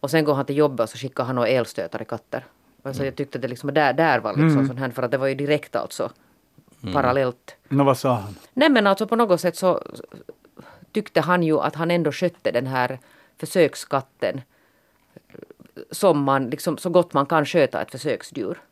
[0.00, 2.44] Och sen går han till jobbet och så skickar han några elstötare katter.
[2.86, 5.26] Alltså jag tyckte det liksom där, där var liksom sån här för att det var
[5.26, 6.10] ju direkt alltså
[6.92, 7.56] parallellt.
[7.68, 8.34] Nå, vad sa han?
[8.54, 9.82] Nej men alltså på något sätt så
[10.92, 12.98] tyckte han ju att han ändå skötte den här
[13.38, 14.40] försökskatten
[15.90, 18.62] som man liksom så gott man kan sköta ett försöksdjur.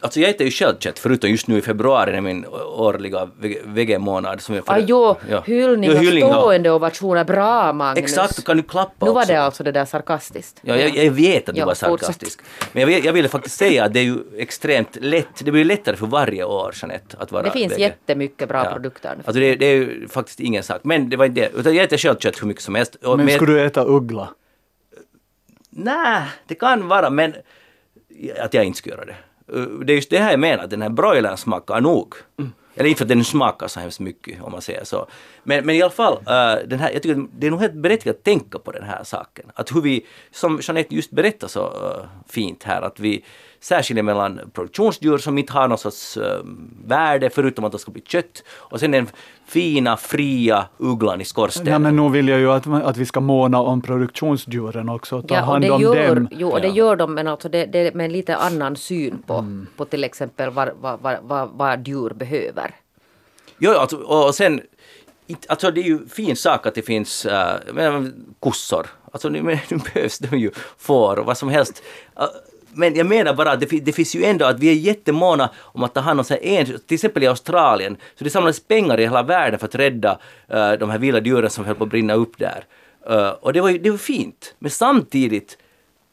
[0.00, 3.60] Alltså jag äter ju själv kött, förutom just nu i februari, när min årliga vege-
[3.64, 4.40] vegemånad.
[4.40, 5.40] Som jag Ah, jo, Ja.
[5.46, 7.24] hyllning Jo, hyllning, stående ovationer.
[7.24, 8.04] Bra Magnus!
[8.04, 9.32] Exakt, kan du klappa Nu var också?
[9.32, 10.60] det alltså det där sarkastiskt.
[10.62, 12.40] Ja, jag, jag vet att du Ja, var sarkastisk.
[12.72, 15.96] Men jag, jag ville faktiskt säga att det är ju extremt lätt, det blir lättare
[15.96, 17.82] för varje år, Jeanette, att vara Det finns vege.
[17.82, 18.72] jättemycket bra Ja.
[18.72, 19.10] produkter.
[19.24, 20.80] Alltså det, det är ju faktiskt ingen sak.
[20.84, 21.50] Men det var inte det.
[21.60, 22.94] Utan jag äter själv kött hur mycket som helst.
[22.94, 24.28] Och Men med- skulle du äta uggla?
[25.70, 27.34] Nej, det kan vara, men
[28.40, 29.16] att jag inte skulle göra det.
[29.54, 32.14] Uh, Det är just det här jag menar, att den här broilern smakar nog.
[32.78, 35.06] Eller inte för att den smakar så hemskt mycket om man säger så.
[35.42, 38.16] Men, men i alla fall, uh, den här, jag tycker det är nog helt berättigat
[38.16, 39.50] att tänka på den här saken.
[39.54, 43.24] Att hur vi, som Jeanette just berättade så uh, fint här, att vi
[43.68, 46.22] särskiljer mellan produktionsdjur som inte har någon sorts uh,
[46.86, 49.06] värde förutom att det ska bli kött och sen den
[49.46, 51.72] fina, fria ugglan i skorstenen.
[51.72, 55.34] Ja, men nu vill jag ju att, att vi ska måna om produktionsdjuren också, ta
[55.34, 56.28] Ja, och hand det om gör, dem.
[56.30, 56.74] jo, och det Ja.
[56.74, 59.66] gör de, men alltså det, det med en lite annan syn på, Mm.
[59.76, 62.74] på till exempel vad, vad, vad, vad, vad djur behöver.
[63.58, 64.60] Jo, alltså, och sen,
[65.48, 68.02] alltså det är ju fin sak att det finns äh,
[68.40, 68.86] kossor.
[69.12, 71.82] Alltså nu, nu behövs de ju får och vad som helst.
[72.76, 75.82] Men jag menar bara att det, det finns ju ändå att vi är jättemåna om
[75.82, 79.00] att ta hand om så här en, till exempel i Australien, så det samlades pengar
[79.00, 80.18] i hela världen för att rädda
[80.54, 82.64] uh, de här vilda djuren som höll på att brinna upp där.
[83.10, 84.54] Uh, och det var ju det var fint.
[84.58, 85.58] Men samtidigt,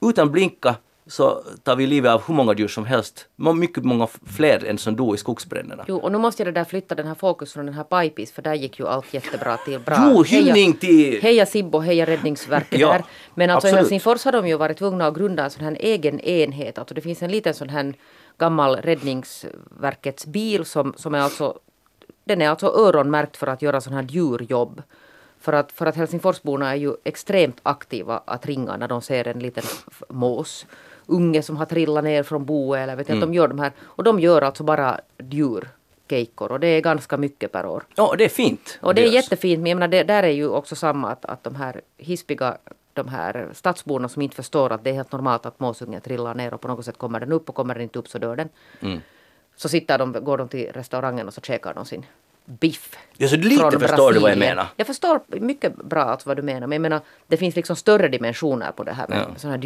[0.01, 0.75] utan blinka,
[1.07, 3.27] så tar vi livet av hur många djur som helst.
[3.35, 5.85] Mycket många fler än som dog i skogsbränderna.
[5.87, 8.31] Jo, och nu måste jag det där flytta den här fokus från den här Pipis
[8.31, 9.79] för där gick ju allt jättebra till.
[9.79, 9.97] Bra.
[10.11, 13.03] Jo, hyllning till- Heja Sibbo, heja Räddningsverket Ja, där.
[13.35, 13.81] Men alltså i absolut.
[13.81, 16.77] Helsingfors har de ju varit tvungna att grunda en sån här egen enhet.
[16.77, 17.93] Alltså det finns en liten sån här
[18.37, 21.59] gammal Räddningsverkets bil som, som är alltså
[22.25, 24.81] den är alltså öronmärkt för att göra sån här djurjobb.
[25.39, 29.39] För att, för att Helsingforsborna är ju extremt aktiva att ringa när de ser en
[29.39, 29.63] liten
[30.09, 30.65] mås
[31.05, 33.23] unge som har trillat ner från boet eller vet jag, Mm.
[33.29, 34.99] att de gör de här och de gör alltså bara
[35.29, 37.83] djurkejkor och det är ganska mycket per år.
[37.95, 38.79] Ja, det är fint.
[38.81, 41.43] Och det är jättefint men jag menar, det, där är ju också samma att, att
[41.43, 42.57] de här hispiga
[42.93, 46.53] de här stadsborna som inte förstår att det är helt normalt att måsungen trillar ner
[46.53, 48.49] och på något sätt kommer den upp och kommer den inte upp så dör den.
[48.79, 48.99] Mm.
[49.55, 52.05] Så sitter de, går de till restaurangen och så käkar de sin
[52.45, 52.97] biff.
[53.17, 54.39] Ja, så lite förstår du vad jag Brasilien.
[54.39, 54.65] menar.
[54.75, 58.07] Jag förstår mycket bra alltså vad du menar men jag menar det finns liksom större
[58.07, 59.35] dimensioner på det här med Ja.
[59.37, 59.57] sån här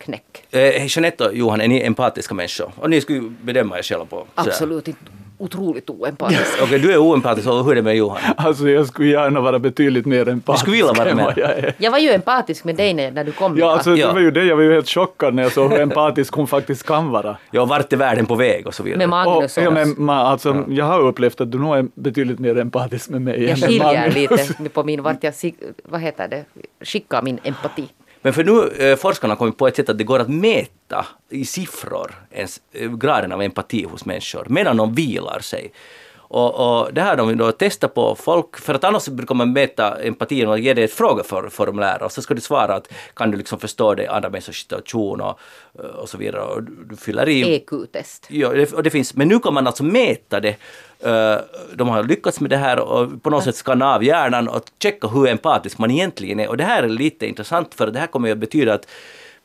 [0.00, 0.44] djurknäck.
[0.50, 2.72] Eh, Jeanette och Johan, är ni empatiska människor?
[2.76, 4.26] Och ni skulle bedöma er själva på.
[4.34, 5.00] Absolut inte
[5.38, 6.40] otroligt oempatisk.
[6.62, 8.18] Okej, du är oempatisk och hur är det med Johan?
[8.36, 10.60] Alltså jag skulle gärna vara betydligt mer empatisk.
[10.62, 11.32] skulle vilja vara mer.
[11.36, 11.74] jag är.
[11.78, 14.06] Jag var ju empatisk med dig när, när du kom Ja, alltså, Ja.
[14.08, 14.44] det var ju det.
[14.44, 17.36] Jag var ju helt chockad när jag såg hur empatisk hon faktiskt kan vara.
[17.50, 18.98] Ja, vart är världen på väg och så vidare.
[18.98, 22.38] med Magnus Och, ja, men, ma, alltså, Jag har upplevt att du nog är betydligt
[22.38, 24.48] mer empatisk med mig Jag än med skiljer Magnus.
[24.58, 25.34] lite på min, vart jag,
[25.84, 26.44] vad heter det,
[26.84, 27.84] skickar min empati.
[28.26, 31.06] Men för nu, eh, forskarna har kommit på ett sätt att det går att mäta
[31.30, 35.72] i siffror ens, eh, graden av empati hos människor medan de vilar sig.
[36.28, 40.02] Och, och det här de då testat på folk, för att annars brukar man mäta
[40.02, 43.36] empati genom att ge dig ett frågeformulär och så ska du svara att kan du
[43.36, 45.38] liksom förstå det andra människors situation och,
[45.94, 46.42] och så vidare.
[46.42, 48.26] Och du, fyller i EQ-test.
[48.28, 50.56] Ja, det, och det finns, men nu kan man alltså mäta det.
[51.00, 51.36] Eh,
[51.74, 55.08] De har lyckats med det här och på något sätt skanna av hjärnan och checka
[55.08, 56.48] hur empatisk man egentligen är.
[56.48, 58.86] Och det här är lite intressant för det här kommer att betyda att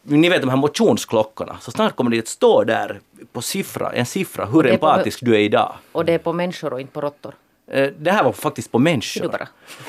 [0.03, 2.99] ni vet de här motionsklockorna, så snart kommer det att stå där
[3.33, 5.73] på siffra, en siffra hur är på- empatisk du är idag.
[5.91, 7.33] Och det är på människor och inte på råttor.
[7.71, 9.47] Eh, Det här var faktiskt på människor.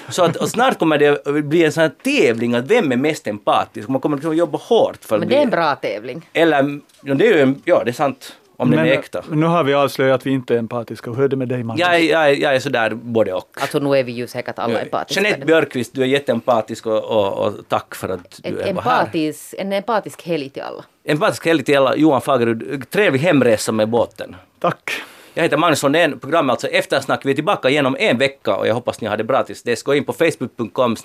[0.09, 2.97] Så att, och snart kommer det att bli en sån här tävling att vem är
[2.97, 3.89] mest empatisk.
[3.89, 6.29] Man kommer liksom att jobba hårt för att Men det är en bra tävling.
[6.33, 8.37] Eller, ja, det är ju en, ja det är sant.
[8.63, 9.23] Om den är äkta.
[9.29, 11.11] men nu har vi avslöjat att vi inte är empatiska.
[11.11, 11.81] Hur är det med dig Magnus?
[11.81, 13.49] Jag, är- jag, är- jag är sådär både och.
[13.61, 15.21] Alltså nu är vi ju säkert alla empatiska.
[15.23, 18.71] Jeanette Björkqvist, du är jätteempatisk och, och, och tack för att du Ett är här.
[18.71, 20.85] empatis, en empatisk helg till alla.
[21.05, 21.97] Empatisk helg till alla.
[21.97, 24.37] Johan Fagerud, trevlig hemresa med båten.
[24.59, 24.91] Tack.
[25.35, 27.25] Jag heter Magnus Sundén, programmet alltså Eftersnack.
[27.27, 29.63] Vi är tillbaka igen om en vecka och jag hoppas ni har det bra tills
[29.63, 29.83] dess.
[29.83, 30.97] Gå in på facebook.com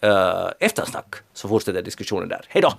[0.00, 2.40] eh, eftersnack så fortsätter diskussionen där.
[2.48, 2.72] Hej då!